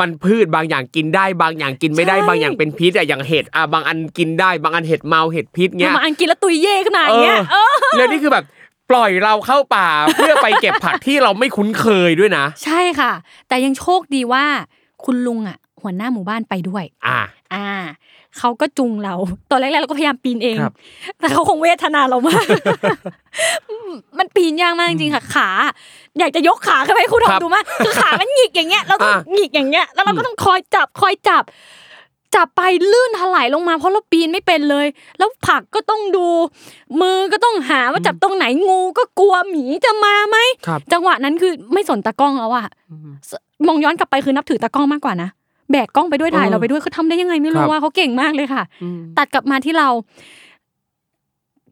[0.00, 8.44] มันพืชบางอย่างกินได้บางอย่างกินไม่ได้ใช่บางอย่างเป็นพิษอะอย่างเห็ดอะบางอันกินได้บางอันเห็ดเมาเห็ดพิษเงี้ยมาอันกินแล้วตุยเย่ขนาดเนี้ยเออแล้วนี่คือแบบ
[8.90, 13.12] ปล่อยเราเข้าป่าเพื่อไปเก็บผักที่เราไม่คุ้นเคยด้วยนะ ใช่ค่ะ
[13.48, 14.44] แต่ยังโชคดีว่า
[15.04, 17.18] คุณลุงอะ หัวหน้าหมู่บ้านไปด้วย อ่า
[17.54, 17.68] อ่า
[18.38, 19.14] เขาก็จุงเรา
[19.50, 20.74] ตอนแรกๆเราก็พยายามปีนเองครับ
[21.18, 22.44] แต่เขาคงเวทนาเรามาก
[24.18, 25.48] มันปีนยากมากจริงๆค่ะ ขา
[26.18, 31.44] อยากจะยกขาขึ้นไปให้คุณทอมดูมากคือขามันหงิกอย่างเงี้ย เราต้องอะหงิกอย่างเงี้ย แล้วเราก็ต้องคอยจับ คอยจับ
[32.36, 32.62] จับไป
[32.92, 34.86] ลื่นถลายลงมาเพราะเราปีนไม่เป็นเลย
[35.18, 36.26] แล้วผักก็ต้องดู
[37.00, 42.66] มือก็ต้องหาว่าจับตรงไหนงูก็กลัวหมีจะมาไหมครับจังหวะนั้นคือไม่สนตากล้องแล้วอะ
[43.30, 43.32] ส
[43.66, 45.28] มองย้อนกลับไปคือนับถือตากล้องมากกว่านะ
[45.70, 48.62] แบกกล้องไปด้วยถ่ายเออเราไปด้วยเขาทำได้ยังไงไม่ครู้รับว่าเขาเก่งมากเลยค่ะ
[49.18, 49.88] ตัดกลับมาที่เรา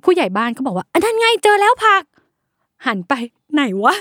[0.04, 2.02] ผู้ใหญ่บ้านก็บอกว่าอันนั้นไงเจอแล้วผัก
[2.86, 3.12] หันไป
[3.54, 3.94] ไหนวะ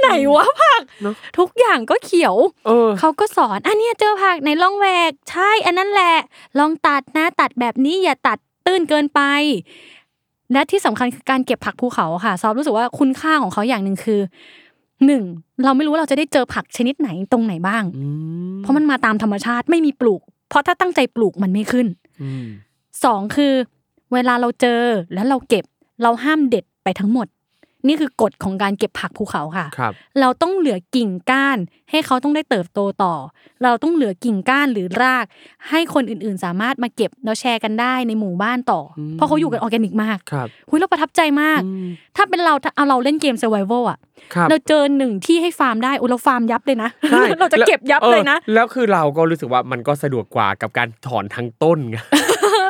[0.00, 6.14] ไหนวะผักเนอะทุกอย่างก็เขียวเออเขาก็สอนอันเนี้ยเจอผักในลองแหวกใช่ อันนั้นแหละ
[6.58, 9.20] ลองตัดนะ ตัดแบบนี้อย่าตัดตื้นเกินไป
[10.52, 14.20] และที่สำคัญคือการเก็บผักภูเขาค่ะ ซอฟรู้สึกว่าคุณค่าของเขาอย่างหนึ่งคือ
[15.06, 15.22] หนึ่ง
[15.64, 18.06] เราไม่รู้ว่าเราจะได้เจอผักชนิดไหนตรงไหนบ้างอื
[18.54, 21.86] มเพราะมันมาตามธรรมชาติไม่มีปลูก เพราะถ้าตั้งใจปลูกมันไม่ขึ้น
[22.22, 22.46] อืม
[23.04, 23.52] สองคือ
[24.12, 24.82] เวลาเราเจอ
[25.14, 25.64] แล้วเราเก็บ
[26.02, 27.26] เราห้ามเด็ดไปทั้งหมด
[27.86, 31.58] นี่คือกฎของการเก็บผักภูเขาค่ะครับ เราต้องเหลือกิ่งก้าน
[31.90, 33.14] ให้เขาต้องได้เติบโตต่อ
[33.62, 35.24] เราต้องเหลือกิ่งก้านหรือราก
[35.70, 43.98] ให้คนอื่นๆ สามารถมาเก็บแล้วแชร์กันได้ในหมู่บ้านต่ออมเพราะเขาอยู่กันออร์แกนิกมากครับหุยเราประทับใจมากอืมถ้าเป็นเราถ้าเอาเราเล่นเกม survival อะ
[44.34, 51.96] ครับเราเจอหนึ่งที่ให้ฟาร์มได้อุยเราฟาร์มยับเลยนะใช่เราจะเก็บยับเลยนะออแล้วคือเราก็รู้สึกว่ามันก็สะดวกกว่ากับการถอนทั้งต้นไง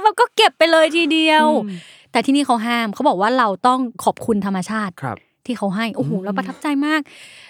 [0.03, 1.79] เราก็เก็บไปเลยทีเดียวอืม
[2.17, 7.01] แต่ที่นี่เขาห้ามเขาบอกว่าเราต้องขอบคุณธรรมชาติครับที่เขาให้โอ้โหอืมเราประทับใจมาก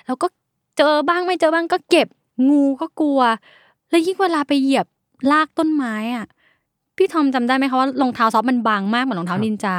[0.07, 0.27] แล้วก็
[0.79, 2.09] เจอบ้างไม่เจอบ้างก็เก็บ
[2.51, 3.21] งูก็กลัว
[3.91, 4.87] แล้วยิ่งเวลาไปเหยียบ
[5.33, 6.27] ลากต้นไม้อะ
[6.97, 9.77] พี่ทอมจำได้ไหมคะว่ารองเท้าซอฟมันบางมากเหมือนรองเท้านินจา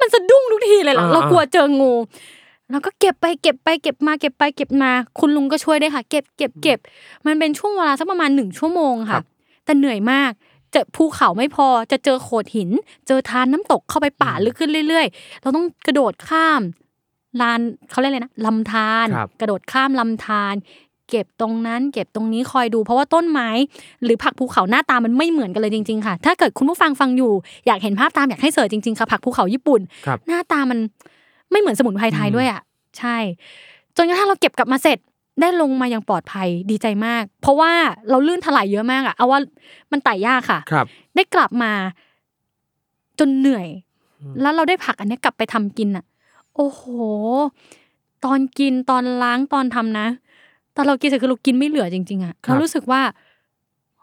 [0.00, 1.92] มันสะดุ้งทุกทีเลยล่ะอ่าเรากลัวเจองู
[2.70, 6.78] เราก็เก็บไปเก็บไปเก็บมาเก็บไปเก็บมา คุณลุงก็ช่วยได้วยค่ะ เก็บเก็บเก็บ
[7.26, 9.20] มันเป็นช่วงเวลาสักประมาณหนึ่งชั่วโมงค่ะ
[9.64, 12.70] แต่เหนื่อยมากเจอภูเขาไม่พอจะเจอโขดหิน
[13.06, 16.62] เจอทานน้ำตกเข้าไปป่าลึกขึ้นเรื่อย ๆ เราต้องกระโดดข้าม
[17.40, 20.54] ลานเขาเรียกอะไรนะลำธารครับกระโดดข้ามลำธาร
[21.10, 23.48] เก็บตรงนั้น เก็บตรงนี้คอยดู เพราะว่าต้นไม้
[24.04, 27.32] หรือผักภูเขาหน้าตามันไม่เหมือนกันเลยจริง ๆ ค่ะ ถ้าเกิดคุณผู้ฟังฟังอยู่
[27.66, 30.78] อยากเห็นภาพตามอยากให้เสิร์ชจริงๆค่ะผักภูเขาญี่ปุ่นครับหน้าตามัน
[31.50, 32.60] ไม่เหมือนสมุนไพรไทยอืมด้วยอะ
[32.98, 33.16] ใช่
[33.96, 34.98] จนกระทั่งเราเก็บกลับมาเสร็จ
[35.40, 37.72] ได้ลงมาอย่างปลอดภัยดีใจมาก เพราะว่า
[38.10, 39.40] เราลื่นถลายเยอะมากอะเอาว่า
[39.92, 41.72] มันไต่ยากค่ะครับ ได้กลับมา
[43.18, 43.68] จนเหนื่อย
[44.20, 46.04] อืมแล้วเราได้ผักอันเนี้ยกลับไปทำกินอะ
[46.54, 46.82] โอ้โห
[48.24, 50.06] ตอนกินตอนล้างตอนทำนะ
[50.76, 53.02] ตอนเรากินเสร็จคือเรากินไม่เหลือจริงๆอะครับเรารู้สึกว่า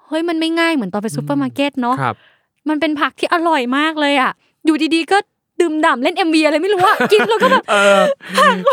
[0.08, 2.16] เฮ้ยมันไม่ง่ายเหมือนตอนไปซูเปอร์มาร์เก็ตเนาะครับ
[2.70, 4.32] มันเป็นผักที่อร่อยมากเลยอะ
[4.66, 5.18] อยู่ดีๆก็
[5.62, 8.04] ดื่มด่ำเล่น MV อะไรไม่รู้อะกินแล้วก็แบบเออ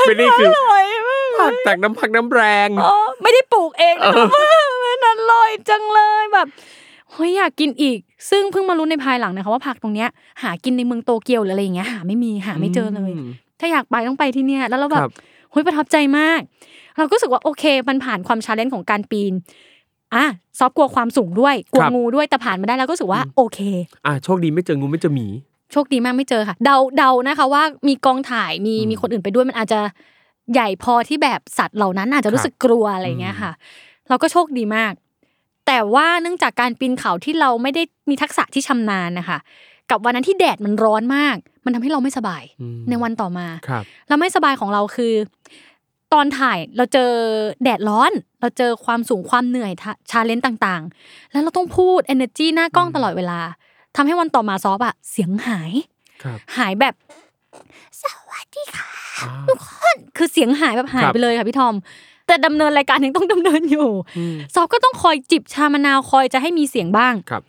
[0.07, 1.12] เป็นนี่คืออร่อยมากผัก
[1.67, 4.51] จากน้ำพักน้ำแรงอ๋อไม่ได้ปลูกเองนะว่า
[4.85, 6.47] มันอร่อยจังเลยแบบ
[7.13, 7.99] เฮ้ยอยากกินอีก
[8.31, 10.09] ซึ่งเพิ่งมารู้ในภายหลังนะคะว่าผักตรงเนี้ย
[10.43, 13.29] หากินในเมืองโตเกียวหรืออะไรอย่างเงี้ยหาไม่มีหาไม่เจอเลยอืม
[13.61, 15.13] ถ้าอยากไปต้องไปที่เนี่ยแล้วเราแบบครับ
[15.51, 16.41] เฮ้ยประทับใจมาก
[16.99, 19.33] เราก็รู้สึกว่าโอเค มันผ่านความ challenge ของการปีน
[20.15, 20.25] อะ
[20.59, 23.59] ซอฟกลัวความสูงด้วยกลัวงูด้วยแต่ผ่านมาได้แล้วก็รู้สึกว่าโอเค
[24.07, 25.27] อะโชคดีไม่เจองูไม่เจอหมี
[25.73, 29.81] โชคดีมากไม่เจอค่ะ เดาเดานะคะว่ามีกองถ่ายมีอืมมีคนอื่นไปด้วยมันอาจจะ
[30.53, 33.53] ใหญ่พอที่แบบสัตว์เหล่านั้นอาจจะรู้สึกกลัวอะไรเงี้ยค่ะ
[34.09, 34.93] เราก็โชคดีมาก
[35.67, 39.39] แต่ว่าเนื่องจากการปีนเขาที่เราไม่ได้มีทักษะที่ชำนาญนะคะ
[39.91, 45.15] กับวันนั้นที่แดดมันร้อนมาก มันทำให้เราไม่สบายอืมในวันต่อมาครับแล้วไม่สบายของเราคือ
[46.13, 47.11] ตอนถ่ายเราเจอ
[47.65, 49.73] แดดร้อน เราเจอความสูงความเหนื่อย
[50.11, 53.41] challenge ต่างๆ แล้วเราต้องพูด energy หน้ากล้องตลอดเวลา
[53.97, 55.73] ทำให้วันต่อมาซอฟอะเสียงหาย
[56.23, 56.95] ครับหายแบบ
[58.03, 59.02] สวัสดีค่ะอ่า
[59.49, 61.75] ทุกคนคือเสียงหายแบบหายครับไปเลยค่ะพี่ทอม
[62.27, 67.43] แต่ดำเนินรายการยังต้องดำเนินอยู่อืมซอฟก็ต้องคอยจิบชามะนาวคอยจะให้มีเสียงบ้างครับ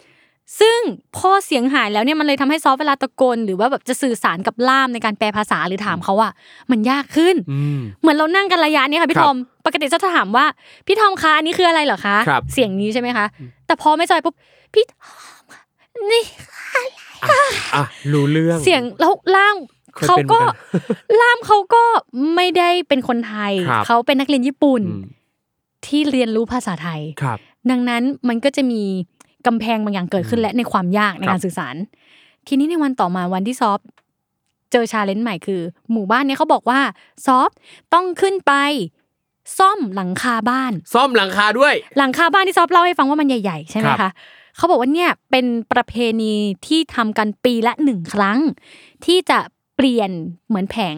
[0.60, 0.80] ซึ่ง
[1.17, 6.32] พอเสียงหายแล้วเนี่ยมันเลยทำให้ซอฟเวลาตะโกนหรือว่าแบบจะสื่อสารกับล่ามในการแปลภาษาหรือถามเขาอะ
[6.71, 10.45] มันยากขึ้นอืมเหมือนเรานั่งกันระยะเนี้ค่ะพี่ครับทอมปกติจะถามว่า
[10.88, 13.26] พี่ทอมคะอันนี้คืออะไรเหรอคะครับเสียงนี้ใช่ไหมคะ
[13.67, 14.36] แต่พอไม่จอยปุ๊บ
[14.73, 15.63] พี่ทอมค่ะ
[16.12, 16.23] นี่
[17.76, 19.58] อะรู้เรื่องเสียงแล้วล่าม
[19.93, 21.84] เคยเขาเป็นเหมืก็อนกันล่ามเขาก็
[22.36, 25.03] ไม่ได้เป็นคนไทยครับเขาเป็นนักเรียนญี่ปุ่นอืม
[25.86, 27.38] ที่เรียนรู้ภาษาไทยครับ
[27.71, 28.82] ดังนั้นมันก็จะมี
[29.47, 31.75] กำแพงบางอย่างเกิดขึ้นและในความยากในครับการสื่อสาร
[32.47, 33.79] ทีนี้ในวันต่อมาวันที่ซอฟ
[34.71, 36.79] เจอ challenge ใหม่คือ หมู่บ้านเนี้ยเขาบอกว่า
[37.25, 37.49] ซอฟ
[37.93, 38.53] ต้องขึ้นไป
[39.58, 44.12] ซ่อมหลังคาบ้าน ซ่อมหลังคาด้วย หลังคาบ้านที่ซอฟเล่าให้ฟังว่ามันใหญ่ๆ ใช่ไหมคะครับ
[44.58, 46.34] เขาบอกว่าเนี่ยเป็นประเพณี
[46.67, 48.39] ที่ทำกันปีละหนึ่งครั้ง
[49.06, 50.11] ที่จะเป ลี่ยน
[50.47, 50.97] เหมือนแผง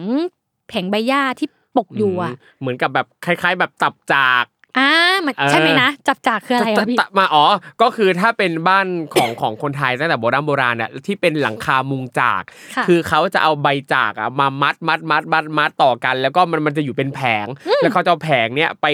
[0.68, 4.44] แผงใบหญ้าที่ปกอยู่อะมเหมือนกับแบบคล้าย ๆ แบบตับจาก
[4.78, 4.90] อ่า
[5.26, 7.44] มันเออใช่ไหมนะตับจากคืออะไรตอะพี่ตมาอ๋อ
[7.82, 12.42] ก็คือถ้าเป็นบ้านของของคนไทยตั้งแต่โบราณโบราณเนี่ยที่เป็นหลังคามุงจาก
[12.76, 17.46] ค่ะคือเขาจะเอาใบจากอะมามัดมัดมัดมัดมัดต่อกัน แล้วก็มันมันจะอยู่เป็นแผง
[17.82, 18.86] แล้วเขาจะเอาแผงเนี่ยไป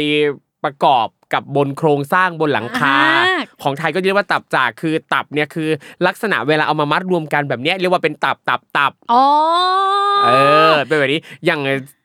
[0.64, 2.96] ประกอบกับบนโครงสร้างบนหลังคา
[3.26, 5.68] อ่าของไทยก็เรียกว่าตับจากคือตับเนี่ยคือ
[6.06, 9.24] ลักษณะเวลาเอามามัดรวมกันแบบเนี้ยเรียกว่าเป็นตับตับตับอ๋อ
[10.24, 10.30] เอ
[10.72, 11.60] อเป็นแบบนี้อย่าง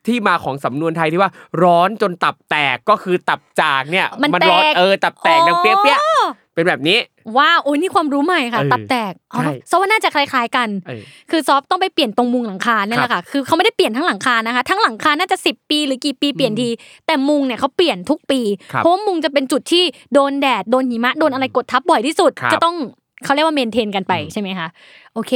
[0.08, 1.32] ที่มาของสำนวนไทยที่ว่า
[1.63, 6.98] ร้อนจนตับแตกก็คือตับจากเนี่ยมันร้อนแตกเออตับแตกดังเปี้ยเปี้ยๆเป็นแบบนี้
[7.38, 16.70] ว้าวโอ้ยนี่ความรู้ใหม่ค่ะเออตับแตกอ๋อใช่ซอฟว่าน่าจะคล้าย ๆกันเออคือซอฟต้องไปเปลี่ยนตรงมุงหลังคาเนี่ยแหละค่ะ คือเขาไม่ได้เปลี่ยนทั้งหลังคานะคะ ทั้งหลังคาน่าจะสิบปีหรือกี่ปีเปลี่ยนที
[17.06, 18.40] แต่มุงเนี่ยเขาเปลี่ยนทุกปี
[18.74, 22.76] ครับเพราะว่ามุงจะเป็นจุดที่โดนแดด โดนหิมะ โดนอะไรกดทับบ่อยที่สุดครับจะต้อง
[23.24, 24.68] เขาเรียกว่าเมนเทนกันไปอืมใช่ไหมคะ
[25.13, 25.32] โอเค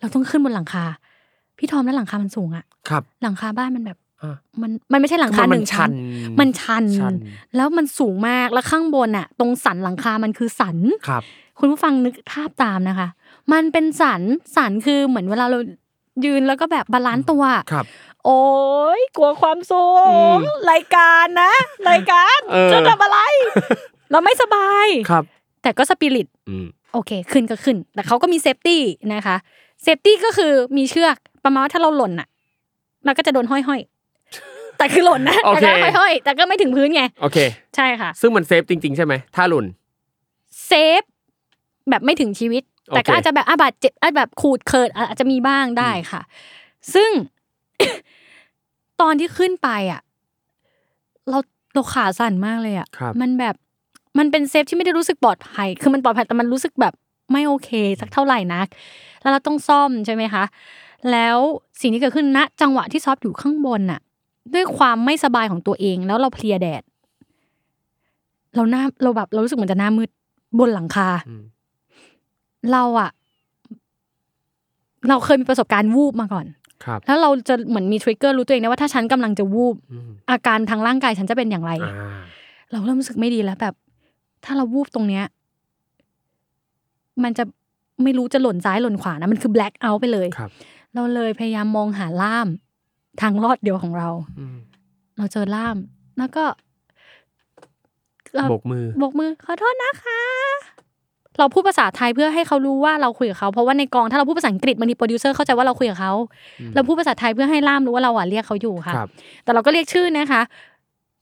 [0.00, 0.84] เราต้องขึ้นบนหลังคา
[1.58, 4.09] พี่ทอมแล้วหลังคามันสูงอะครับหลังคาบ้านมันแบบอะ
[4.62, 5.92] มันมันไม่ใช่หลังคามันหมันนึ่งชัชั้นน
[6.40, 7.14] มันชันชัน
[7.56, 10.76] แล้วมันสูงมากแล้วข้างบนอะตรงสันหลังคามันคือสัน
[11.08, 11.22] ครับ
[11.58, 13.08] คุณผู้ฟังนึกภาพตามนะคะ
[13.52, 14.22] มันเป็นสัน
[14.56, 15.58] สันคือเหมือนเวลาเรา
[16.24, 17.86] ยืนแล้วก็แบบ balance ตัวครับ
[18.24, 18.42] โอ้
[18.98, 21.52] ยกลัวความสูงอืมรายการนะ
[21.90, 23.18] รายการเออจะทำอะไร
[24.10, 25.24] เราไม่สบายครับ
[25.62, 28.82] แต่ก็สปิริตอืมโอเค ขึ้นก็ขึ้น แต่เขาก็มี safety
[29.14, 29.36] นะคะ
[29.82, 32.28] safety ก็คือมีเชือกประมาณว่าถ้าเราหล่นอะ
[33.04, 33.99] เราก็จะโดนห้อยๆ
[34.80, 37.38] แต่คือหล่นนะโอเคแต่เคก็ห้อยๆแต่ก็ไม่ถึงพื้นไงโอเค
[37.76, 39.66] ใช่ค่ะ ซึ่งมัน safe จริง ๆ ใช่ไหมถ้าหลุด
[40.66, 41.02] safe
[41.90, 46.20] แบบไม่ถึงชีวิต แต่ก็โอเคอาจจะแบบอาบาดเจ็บอะแบบขูดเคิดอะอาจจะมีบ้างได้ค่ะ
[46.94, 47.10] ซึ่ง
[49.00, 50.00] ตอนที่ขึ้นไปอะ
[51.30, 51.38] เรา
[51.74, 53.54] เราขาสั่นมากเลยอะครับมันแบบ
[54.18, 56.94] มันเป็นเซฟที่ไม่ได้รู้สึกปลอดภัย คือมันปลอดภัยแต่มันรู้สึกแบบ
[57.32, 58.66] ไม่โอเคสักเท่าไหร่นัก
[59.20, 60.44] แล้วเราต้องซ่อมใช่ไหมคะ
[61.12, 61.38] แล้ว
[61.80, 64.00] สิ่งที่เกิดขึ้นณจังหวะที่ซอฟอยู่ข้างบนน่ะ
[64.54, 66.82] ด้วยความไม่สบายของตัวเอง แล้วเราเพลียแดด
[68.56, 70.10] เราหน้าเราแบบเรารู้สึกเหมือนจะหน้ามืด
[70.58, 71.42] บนหลังคาอืม
[72.72, 73.10] เราอะ
[75.08, 76.46] เราเคยมีประสบการณ์วูบมาก่อน
[76.84, 82.20] ครับแล้วเราจะเหมือนมีทริกเกอร์รู้ตัวเองนะว่าถ้าฉันกำลังจะวูบอืมอาการทางร่างกายฉันจะเป็นอย่างไรอ่า
[82.72, 83.74] เราเริ่มรู้สึกไม่ดีแล้วแบบ
[84.44, 85.24] ถ้าเราวูบตรงเนี้ย
[87.22, 87.44] มันจะ
[88.02, 90.50] ไม่รู้จะหล่นซ้ายหล่นขวานะมันคือ black out ไปเลยครับ
[90.94, 92.48] เราเลยพยายามมองหาล่าม
[93.20, 94.56] ทางรอดเดียวของเราอืม
[95.16, 95.76] เราเจอล่าม
[96.18, 96.44] แล้วก็
[98.34, 100.20] เอ่อโบกมือโบกมือ ขอโทษนะคะ
[101.38, 106.12] เราพูดภาษาไทยเพื่อให้เขารู้ว่าเราคุยกับเขาเพราะว่าในกองถ้าเราพูดภาษาอังกฤษบางทีโปรดิวเซอร์เข้าใจว่าเราคุยกับเขา
[106.60, 109.08] อืมเราพูดภาษาไทยเพื่อให้ล่ามรู้ว่าเราอะเรียกเขาอยู่ค่ะครับ
[109.44, 110.42] แต่เราก็เรียกชื่อนะคะ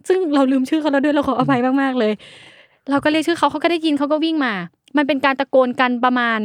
[0.08, 2.12] ซึ่งเราลืมชื่อเขาแล้วด้วยเราขออภัยมากๆเลย
[2.90, 4.54] เราก็เรียกชื่อเขาเขาก็ได้ยินเขาก็วิ่งมา
[4.96, 6.40] มันเป็นการตะโกนกันประมาณ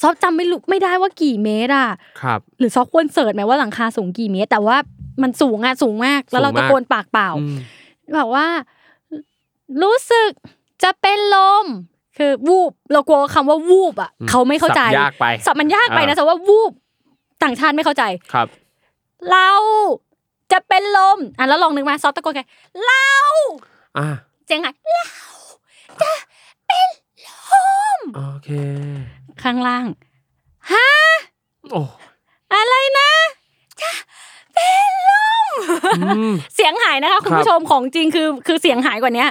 [0.00, 1.88] ซอฟจำไม่รู้ไม่ได้ว่ากี่เมตรอะ
[2.22, 4.76] ครับหรือซอฟควรเสิร์ชไหมว่าหลังคาสูงกี่เมตร แต่ว่า
[5.22, 7.56] มันสูงอะสูงมาก แล้วเราสูงมากตะโกนปากเปล่าอืม
[8.14, 8.46] แบบว่า
[9.82, 10.30] รู้สึก
[10.82, 11.66] จะเป็นลม
[12.18, 16.72] คือวูบเรากลัวคำว่าวูบอะเขาไม่เข้าใจสับยากไปสับมันยากไปนะอ่าแต่ว่าวูบ
[17.42, 18.46] ต่างชาติไม่เข้าใจครับ
[19.30, 19.50] เรา
[20.52, 22.42] จะเป็นลมอะแล้วลองนึกมาซอฟตะโกนไง
[22.86, 23.08] เรา
[23.98, 24.08] อ่า
[24.46, 25.04] เสียงไงเรา
[28.16, 28.50] โอเค
[29.42, 29.86] ข้างล่าง
[30.72, 30.88] ฮะ
[31.70, 31.80] โอ้
[32.54, 33.10] อะไรนะ
[33.82, 33.92] จะ
[34.54, 35.10] เป็นล
[35.44, 35.46] ม
[36.02, 39.28] อืมเสียงหายนะคะคุณครับผู้ชมของจริงคือคือเสียงหายกว่าเนี้ย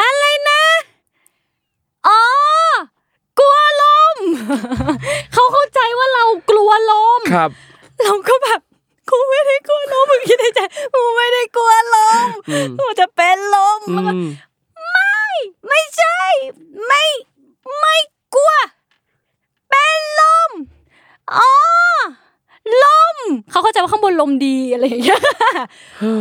[0.00, 0.62] อะไรนะ
[2.06, 2.20] อ๋อ
[3.38, 4.16] กลัวลม
[5.32, 7.50] เขาเข้าใจว่าเรากลัวลมครับ
[8.02, 8.60] เราก็แบบ
[9.10, 10.60] กูไม่ได้กลัวลมมึงคิดในใจ
[10.94, 14.26] กูไม่ได้กลัวลมอืมกูจะเป็นลมอืแล้วก็ม
[15.68, 16.22] ไม่ใช่
[16.86, 17.04] ไม่
[17.80, 17.96] ไม่
[18.34, 18.52] กลัว
[19.70, 20.50] เป็นลม
[21.36, 21.50] อ๋อ
[22.84, 23.16] ลม
[23.50, 25.20] เขาเข้าใจว่าข้างบนลมดีอะไรอย่างเงี้ย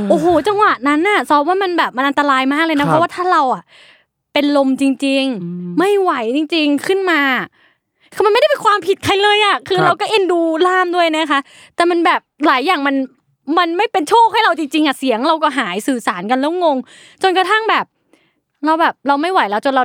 [0.09, 3.63] โอ้โหจังหวะนั้นน่ะซอฟว่ามันแบบมันอันตรายมากเลยครันะบเพราะว่าถ้าเราอะ
[4.33, 7.21] เป็นลมจริงอืมๆไม่ไหวจริง ๆ ขึ้นมา
[8.13, 11.39] คือมันไม่ได้เป็นความผิดใครเลยอะคือครับเราก็เอ็นดูล่ามด้วยนะคะ
[11.75, 12.95] แต่มันแบบหลายอย่างมัน
[13.57, 16.77] มันไม่เป็นโชคให้เราจริงๆอะเสียงเราก็หายสื่อสารกันแล้วงง
[17.23, 17.85] จนกระทั่งแบบ
[18.65, 19.83] เราแบบเราไม่ไหวแล้วจนเรา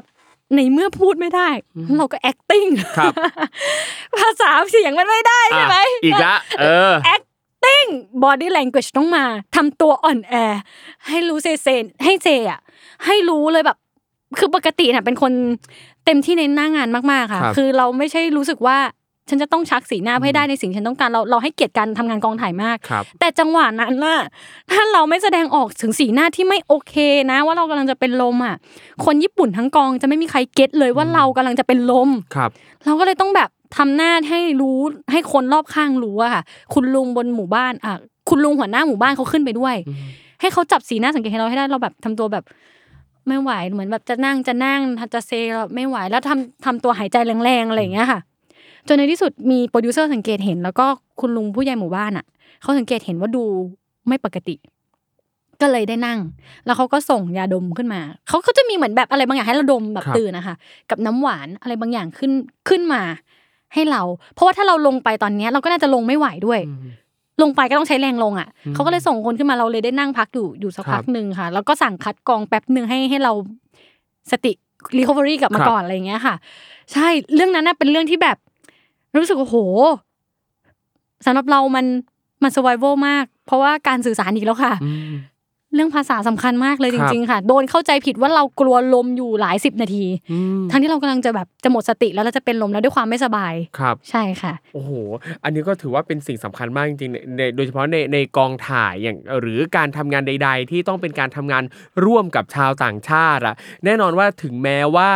[0.55, 1.49] ในเมื่อพูดไม่ได้
[1.99, 3.13] เราก็ acting ครับ
[4.17, 6.93] ภาษาเสียงมันไม่ได้ใช่ไหมอะอีกละเออ
[7.65, 7.91] acting
[8.25, 9.25] body language ต้องมา
[9.57, 10.35] ทำตัวอ่อนแอ
[11.09, 12.61] ให้รู้เซเซนให้เซอะ
[13.07, 13.77] ให้รู้เลยแบบ
[14.39, 15.33] คือปกติน่ะเป็นคน
[16.05, 18.79] เต็มที่ในหน้างานมากๆค่ะครับคือเราไม่ใช่รู้สึกว่า
[19.31, 24.19] ฉันจะต้องชักสีหน้าเพื่อให้ได้ในสิ่งที่ฉันต้องการเราเราให้เกียรติการทำงานกองถ่ายมากครับแต่จังหวะนั้นน่ะ
[24.73, 26.95] ถ้าเราไม่แสดงออกถึงสีหน้าที่ไม่โอเค
[27.31, 28.57] นะ ว่าเรากำลังจะเป็นลมอะ
[29.05, 32.51] คนญี่ปุ่นทั้งกองจะไม่มีใครเก็ตเลยว่าเรากำลังจะเป็นลมครับ
[32.85, 34.79] เราก็เลยต้องแบบ ทำหน้าให้รู้
[35.13, 36.43] ให้คนรอบข้างรู้อะค่ะ
[36.75, 37.95] คุณลุงบนหมู่บ้านอะ
[38.29, 39.99] คุณลุงหัวหน้าหมู่บ้านเขาขึ้นไปด้วยอืม
[40.41, 42.45] ให้เขาจับสีหน้าสังเกตให้เราให้ได้เราแบบทำตัวแบบ
[43.29, 44.81] ไม่ไหวเหมือนแบบจะนั่งจะนั่ง
[45.15, 48.21] จะเซเราไม่ไหวแล้วทำทำตัวหายใจแรงๆอะไรอย่างเงี้ยค่ะ
[48.89, 50.87] จนในที่สุดมีโปรดิวเซอร์สังเกตเห็น แล้วก็
[51.21, 52.25] คุณลุงผู้ใหญ่หมู่บ้านอะ
[52.63, 53.45] เขาสังเกตเห็นว่าดู
[54.09, 54.57] ไม่ปกติ
[55.61, 56.19] ก็เลยได้นั่ง
[56.67, 60.55] แล้วเขาก็ส่งยาดมขึ้นมาเขาเขาจะมีเหมือนแบบอะไรบางอย่างให้เราดมแบบครับตื่นนะคะ
[60.91, 62.33] กับน้ำหวานอะไรบางอย่างขึ้น
[62.69, 63.03] ขึ้นมา
[63.75, 64.03] ให้เรา
[64.35, 66.91] เพราะว่าถ้าเราลงไปตอนเนี้ยเราก็น่าจะลงไม่ไหวด้วยอืม
[67.43, 73.33] ลงไปก็ต้องใช้แรงลงอะอืมเขาก็เลยส่งคนขึ้นมาเราเลยได้นั่งพักอยู่อยู่สักครับพักหนึ่งค่ะ แล้วก็สั่งคัดกรองแป๊บหนึ่งให้ให้เรา
[74.31, 74.53] สติ
[74.97, 76.35] รีคอเวอรี่กลับมาครับก่อนอะไรอย่างเงี้ยค่ะ
[76.93, 78.37] ใช่เรื่องนั้นน่ะเป็นเรื่องที่แบบ
[79.17, 79.57] รู้สึกว่าโห
[81.27, 81.87] สำหรับเรามัน
[82.43, 85.13] มันส u r v i v a l มาก เพราะว่าการสื่อสารอีกแล้วค่ะอืม
[85.77, 94.91] เรื่องภาษาสำคัญมากเลยคจรับริง ๆ ค่ะ โดนเข้าใจผิดว่าเรากลัวลมอยู่หลายสิบนาทีอืมทั้งที่เรากำลังจะแบบจะหมดสติแล้วเราจะเป็นลมแล้วด้วยความไม่สบายครับ ใช่ค่ะ โอ้โห
[95.45, 101.65] อันนี้ก็ถือว่าเป็นสิ่งสำคัญมากจริงๆในในโดยเฉพาะในในกองถ่ายอย่างหรือการทำงานใด ๆ ที่ต้องเป็นการทำงาน
[102.05, 105.11] ร่วมกับชาวต่างชาติอะแน่นอนว่าถึงแม้ว่า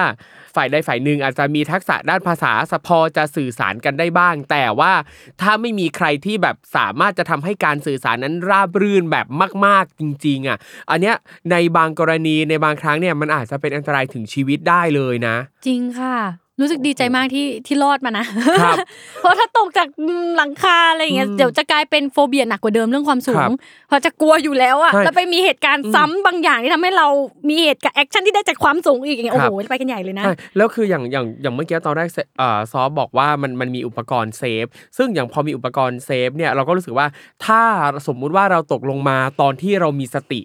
[0.57, 4.93] ฝ่ายใดฝ่ายหนึ่งอาจจะมีทักษะด้านภาษาสพอจะสื่อสารกันได้บ้าง แต่ว่า
[5.41, 9.27] ถ้าไม่มีใครที่แบบสามารถจะทำให้การสื่อสารนั้นราบรื่นแบบ
[9.67, 10.59] มาก ๆจริงๆอะ
[10.91, 11.17] อันเนี้ย
[11.51, 15.37] ในบางกรณีในบางครั้งเนี่ยมันอาจจะเป็นอันตรายถึงชีวิตได้เลยนะ
[15.67, 16.17] จริงค่ะ
[16.61, 18.25] รู้สึกดีใจมากที่ที่รอดมานะ
[18.65, 18.77] ครับ
[19.21, 19.89] เพราะถ้าตกจาก
[20.37, 23.53] หลังคาอะไรอย่างเงี้ยอืมเดี๋ยวจะกลายเป็น phobia หนักกว่าเดิมเรื่องความสูงครับ
[23.89, 27.07] เพราะจะกลัวอยู่แล้วอะใช่แล้วไปมีเหตุการณ์ซ้ำบางอย่างที่ทำให้เรา
[27.49, 34.65] มีเหตุการณ์ action ที่ได้จากความสูงอีกอย่างเงี้ยครับโอ้โหไปกันใหญ่เลยนะใช่แล้วคืออย่างอย่างอย่างเมื่อกี้ตอนแรกเซเอ่อซอฟบอกว่ามันมันมีอุปกรณ์ safe
[34.97, 37.07] ซึ่งอย่างพอมีอุปกรณ์ safe เนี่ยเราก็รู้สึกว่า
[37.47, 37.63] ถ้า
[38.07, 40.41] สมมุติว่าเราตกลงมาตอนที่เรามีสติ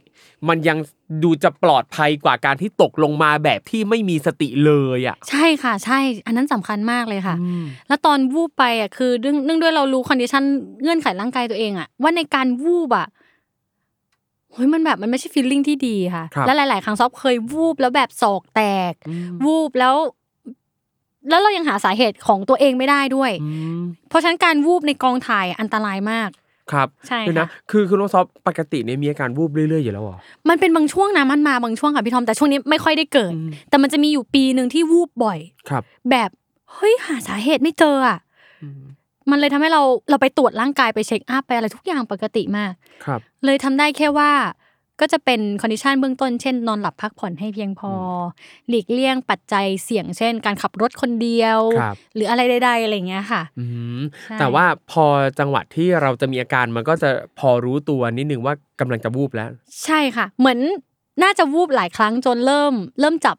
[0.50, 0.78] มันยัง
[1.24, 7.36] ดูจะปลอดภัยกว่าการที่ตกลงมาแบบที่ไม่มีสติเลยอะใช่ค่ะ ใช่ อันนั้นสำคัญมากเลยค่ะ
[7.88, 10.44] แล้วตอนวูบไปอะคือเนื่องเนื่องด้วยเรารู้ condition
[10.82, 13.08] เงื่อนไขร่างกายตัวเองอะว่าในการวูบอะ
[14.54, 18.94] เฮ้ยมันแบบมันไม่ใช่ feeling ที่ดีค่ะครับและหลาย ๆ ครั้งซอฟเคยวูบแล้วแบบศอกแตก
[19.46, 19.96] วูบแล้ว
[21.30, 26.30] แล้วเรายังหาสาเหตุของตัวเองไม่ได้ด้วยอืมเพราะฉะนั้นการวูบในกองถ่ายอันตรายมาก
[26.72, 30.18] ครับใช่เดี๋ยวนะค่ะคือคือน้องซอฟปกติเนี่ยมีอาการวูบเรื่อยๆอยู่แล้วเหรอ
[30.50, 36.30] มันเป็นบางช่วงนะมันมาบางช่วงค่ะพี่ทอมแต่ช่วงนี้ไม่ค่อยได้เกิดอืมแต่มันจะมีอยู่ปีหนึ่งที่วูบบ่อยครับ แบบ
[36.74, 38.18] เฮ้ยหาสาเหตุไม่เจออะ
[38.64, 38.82] อืม
[39.30, 42.72] มันเลยทำให้เราเราไปตรวจร่างกายไป check up ไปอะไรทุกอย่างปกติมาก
[43.06, 44.32] ครับ เลยทำได้แค่ว่า
[45.00, 47.96] ก็จะเป็น condition เบื้องต้นเช่น นอนหลับพักผ่อนให้เพียงพออ
[48.70, 53.66] หลีกเลี่ยงปัจจัยเสี่ยงเช่น การขับรถคนเดียวครับหรืออะไรใดๆอะไรอย่างเงี้ยค่ะอื
[54.00, 55.06] มใช่แต่ว่าพอ
[55.40, 59.50] จังหวะที่เราจะมีอาการมันก็จะพอรู้ตัวนิดนึงว่ากำลังจะวูบแล้ว
[59.84, 60.60] ใช่ค่ะ เหมือน
[61.24, 63.38] น่าจะวูบหลายครั้งจนเริ่ม เริ่มจับ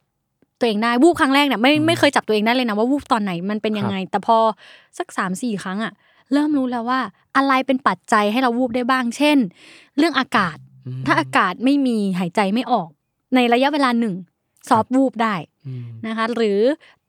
[0.59, 4.37] ตัวเองได้วูบครั้งแรกเนี่ยไม่ไม่เคยจับตัวเองได้เลยนะว่าวูบตอนไหนมันเป็นยังไง แต่พอ
[4.99, 5.93] สักสามสี่ครั้งอะ
[6.33, 7.01] เริ่มรู้แล้วว่า
[7.37, 9.39] อะไรเป็นปัจจัยให้เราวูบได้บ้าง เช่น
[9.99, 10.57] เรื่องอากาศ
[11.07, 12.89] ถ้าอากาศไม่มีหายใจไม่ออก
[13.35, 14.15] ในระยะเวลาหนึ่ง
[14.69, 15.35] ซอฟต์วูบได้
[15.67, 16.61] อืมนะคะ หรือ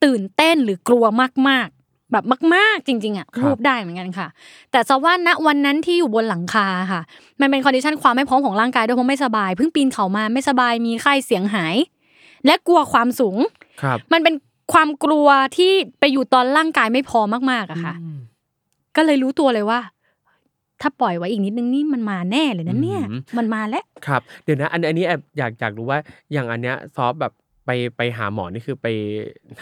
[0.03, 1.05] ตื่นเต้นหรือกลัว
[1.49, 4.27] มากๆ แบบมาก ๆ จริง ๆอะครับวูบได้เหมือนกันค่ะ
[4.71, 7.01] แต่ซอฟว่าณวันนั้นที่อยู่บนหลังคาค่ะ
[7.41, 11.75] มันเป็น condition ความไม่พร้อมของร่างกายด้วยเพราะไม่สบายเพิ่งปีนเขามาไม่สบายมีไข้เสียงหาย
[12.45, 13.37] และกลัวความสูง
[13.81, 14.35] ครับมันเป็น
[14.73, 18.19] ความกลัวที่ไปอยู่ตอนร่างกายไม่พร้อมมากๆอะค่ะอืม
[18.95, 19.79] ก็เลยรู้ตัวเลยว่า
[20.81, 25.99] ถ้าปล่อยไว้อีกนิดนึงนี่มันมาแน่เลยนะเนี่ยอืมมันมาแล้วครับ เดี๋ยวนะ อันอันนี้แอบอยากอยากรู้ว่า
[26.33, 27.33] อย่างอันเนี้ยซอฟแบบ
[27.65, 28.87] ไปไปหาหมอนี่คือไป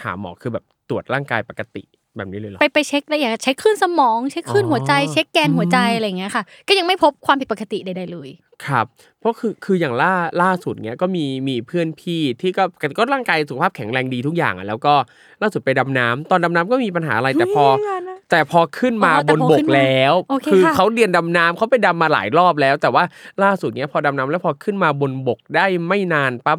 [0.02, 1.82] หาหมอคือแบบตรวจร่างกายปกติ
[2.16, 8.30] แบบนี้เลยเหรอไปไปเช็คละเอียดเช็คคลื่นสมองเช็คคลื่นหัวใจอ๋อเช็คแกนหัวใจอืมอะไรอย่างเงี้ยค่ะ ก็ยังไม่พบความผิดปกติใดๆเลย
[8.66, 8.86] ครับ
[9.20, 12.64] เพราะคือคืออย่างล่าล่าสุดเนี้ยก็มีมีเพื่อนพี่ที่ก็
[12.98, 14.94] ก็ร่างกายสุขภาพแข็งแรงดีทุกอย่างอะแล้วก็
[15.42, 23.04] ล่าสุดไปดำน้ำตอนดำน้ำก็มีปัญหาอะไรแต่พอเฮ้ยงานนะแต่พอขึ้นมาอ๋อแต่บนพอบขึ้กนมาแล้วโอเคคือค่ะเขาเรียนดำน้ำเขาไปดำมาหลายรอบแล้ว แต่ว่า
[23.42, 26.58] ล่าสุดเนี้ยพอดำน้ำแล้วพอขึ้นมาบนบกได้ไม่นานปั๊บ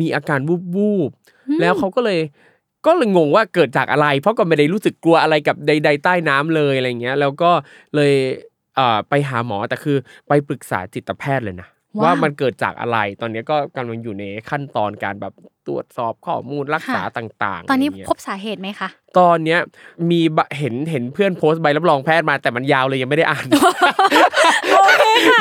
[0.00, 2.20] มีอาการวูบวูบๆแล้วเขาก็เลย
[2.86, 7.50] ก็เลยงงว่าเกิดจากอะไร เพราะก็ไม่ได้รู้สึกกลัวอะไรกับใด ๆ ใต้น้ำเลยอะไรเงี้ย แล้วก็
[7.94, 8.12] เลย
[8.76, 9.96] เอ่อไปหาหมอแต่คือ
[10.28, 15.32] ไปปรึกษาจิตแพทย์เลยนะว้าวว่ามันเกิดจากอะไร ตอนนี้ก็กำลังอยู่ในขั้นตอนการแบบ
[15.66, 19.60] ตรวจสอบข้อมูลรักษาต่าง ๆ ตอนนี้ะไรเงี้ยพบสาเหตุไหมคะ ตอนเนี้ย
[20.10, 23.46] มีบะเห็นเห็นเพื่อนโพสต์ใบรับรองแพทย์มาแต่มันยาวเลยยังไม่ได้อ่าน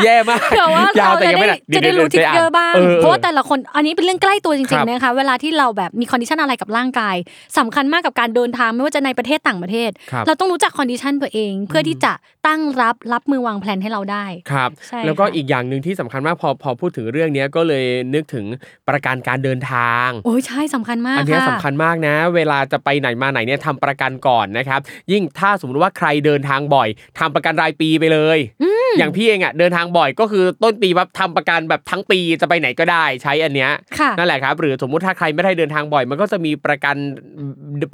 [0.05, 7.15] แย่มากเผื่อว่าเราวแต่จะยังได้ไม่จะได้รู้ trigger บ้างออเพราะว่าแต่ละคนอันนี้เป็นเรื่องใกล้ตัวจริงๆครับนะคะเวลาที่เราแบบมี condition อะไรกับร่างกาย
[7.57, 12.13] สำคัญมากกับการเดินทางไม่ว่าจะในประเทศต่างประเทศครับเราต้องรู้จัก condition ตัวเอง เพื่อที่จะ
[12.47, 18.45] ตั้งรับรับมือวางแผนให้เราได้ครับใช่แล้วก็ค่ะอีกอย่างหนึ่งที่สำคัญมากพอพอพูดถึงเรื่องเนี้ยก็เลยนึกถึง
[18.89, 24.79] ประกันการเดินทางโอ้ยใช่สำคัญมากอันเนี้ยค่ะสำคัญมากนะ เวลาจะไปไหนมาไหนเนี่ยทำประกันก่อนนะครับ
[25.11, 28.65] ยิ่งถ้าสมมติว่าใครเดินทางบ่อยทำประกันรายปีไปเลยอ
[29.01, 36.95] ย่างพี่เองอะเดินทางบ่อยก็คือต้นปีแบบทำประกันแบบทั้งปีจะไปไหนก็ได้ใช้อันเนี้ยค่ะนั่นแหละครับหรือสมมุติถ้าใครไม่ได้เดินทางบ่อย มันก็จะมีประกัน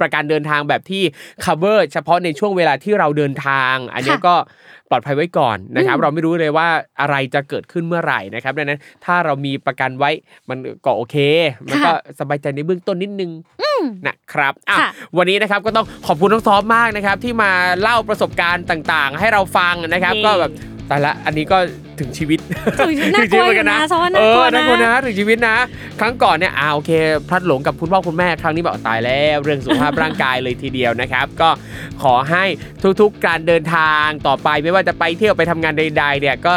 [0.00, 1.02] ประกันเดินทางแบบที่
[1.44, 4.34] cover เฉพาะในช่วงเวลาที่เราเดินทาง อันเนี้ยค่ะก็
[4.90, 6.68] ปลอดภัยไว้ก่อนนะครับอืมเราไม่รู้เลยว่า
[7.00, 10.10] อะไรจะเกิดขึ้นเมื่อไหร่นะครับดังนั้นถ้าเรามีประกันไว้
[10.48, 11.16] มันก็โอเค
[11.68, 13.30] มันก็สบายใจในเบื้องต้นนิดนึง
[14.06, 17.50] นะครับอะค่ะวันนี้นะครับก็ต้องขอบคุณน้องซอฟมากนะครับที่มา
[17.80, 20.52] เล่าประสบการณ์ต่างๆ ให้เราฟังนะครับเย้ก็แบบ
[20.90, 21.58] แต่ละอันนี้ก็
[22.00, 22.38] ถึงชีวิต
[22.78, 25.56] ถึงน่ากลัวอยู่นะซ้อนเอน่ากลัวอนะน่ากลัวนะถึงชีวิตนะ
[26.00, 26.90] ครั้งก่อนเนี่ยอ่าโอเค
[27.28, 31.48] พลัดหลงกับคุณพ่อคุณแม่ครั้งนี้บอกตายแล้วเรื่องสุขภาพร่างกายเลยทีเดียวนะครับ ก็
[32.02, 32.44] ขอให้
[33.00, 36.54] ทุกๆการเดินทางต่อไปไม่ว่าจะไปเที่ยวไปทำงานใดๆเนี่ยก็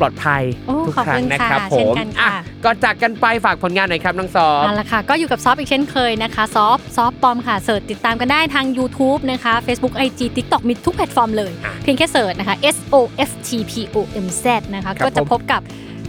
[0.00, 2.30] ปลอดภัยโอ้ทุกขอบครั้คุงณนะค่ะครับผเช่นมกันอะค่ะ
[2.64, 12.96] ก็จากกันไปฝากผลงานหน่อยครับน้องซอฟเอาละค่ะก็อยู่กับซอฟอีกเช่นเคยนะคะ ซอฟซอฟปอมค่ะ search ติดตามกันได้ทาง YouTube นะคะ Facebook IG TikTok มีทุกแพลตฟอร์มเลยอะเพียงแค่ search นะคะ S O
[13.28, 14.44] F T P O M Z
[14.74, 15.60] นะคะครับก็จะผมพบกับ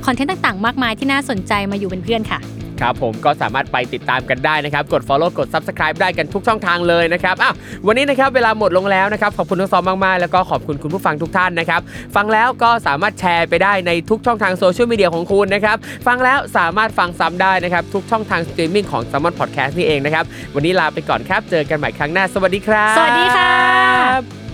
[0.05, 2.39] คอนเทนต์ต่างๆ มากมายที่น่าสนใจมาอยู่เป็นเพื่อนค่ะ
[2.81, 7.53] ครับผมก็สามารถไปติดตามกันได้นะครับ กด follow กด subscribe ได้กันทุกช่องทางเลยนะครับอ้าว
[7.87, 11.81] วันนี้นะครับเวลาหมดลงแล้วนะครับขอบคุณทั้งสองมากๆ แล้วก็ขอบคุณคุณผู้ฟังทุกท่านนะครับ
[12.15, 20.25] ฟังแล้วก็สามารถแชร์ไปได้ในทุกช่องทางโซเชียลมีเดียของคุณนะครับฟังแล้วสามารถฟังซ้ำได้นะครับทุกช่องทางสตรีมมิ่งของ Salmon Podcast นี่เองนะครับ
[20.55, 24.46] วันนี้ลาไปก่อนครับเจอกันใหม่ครั้งหน้าสวัสดีครับ สวัสดีค่ะ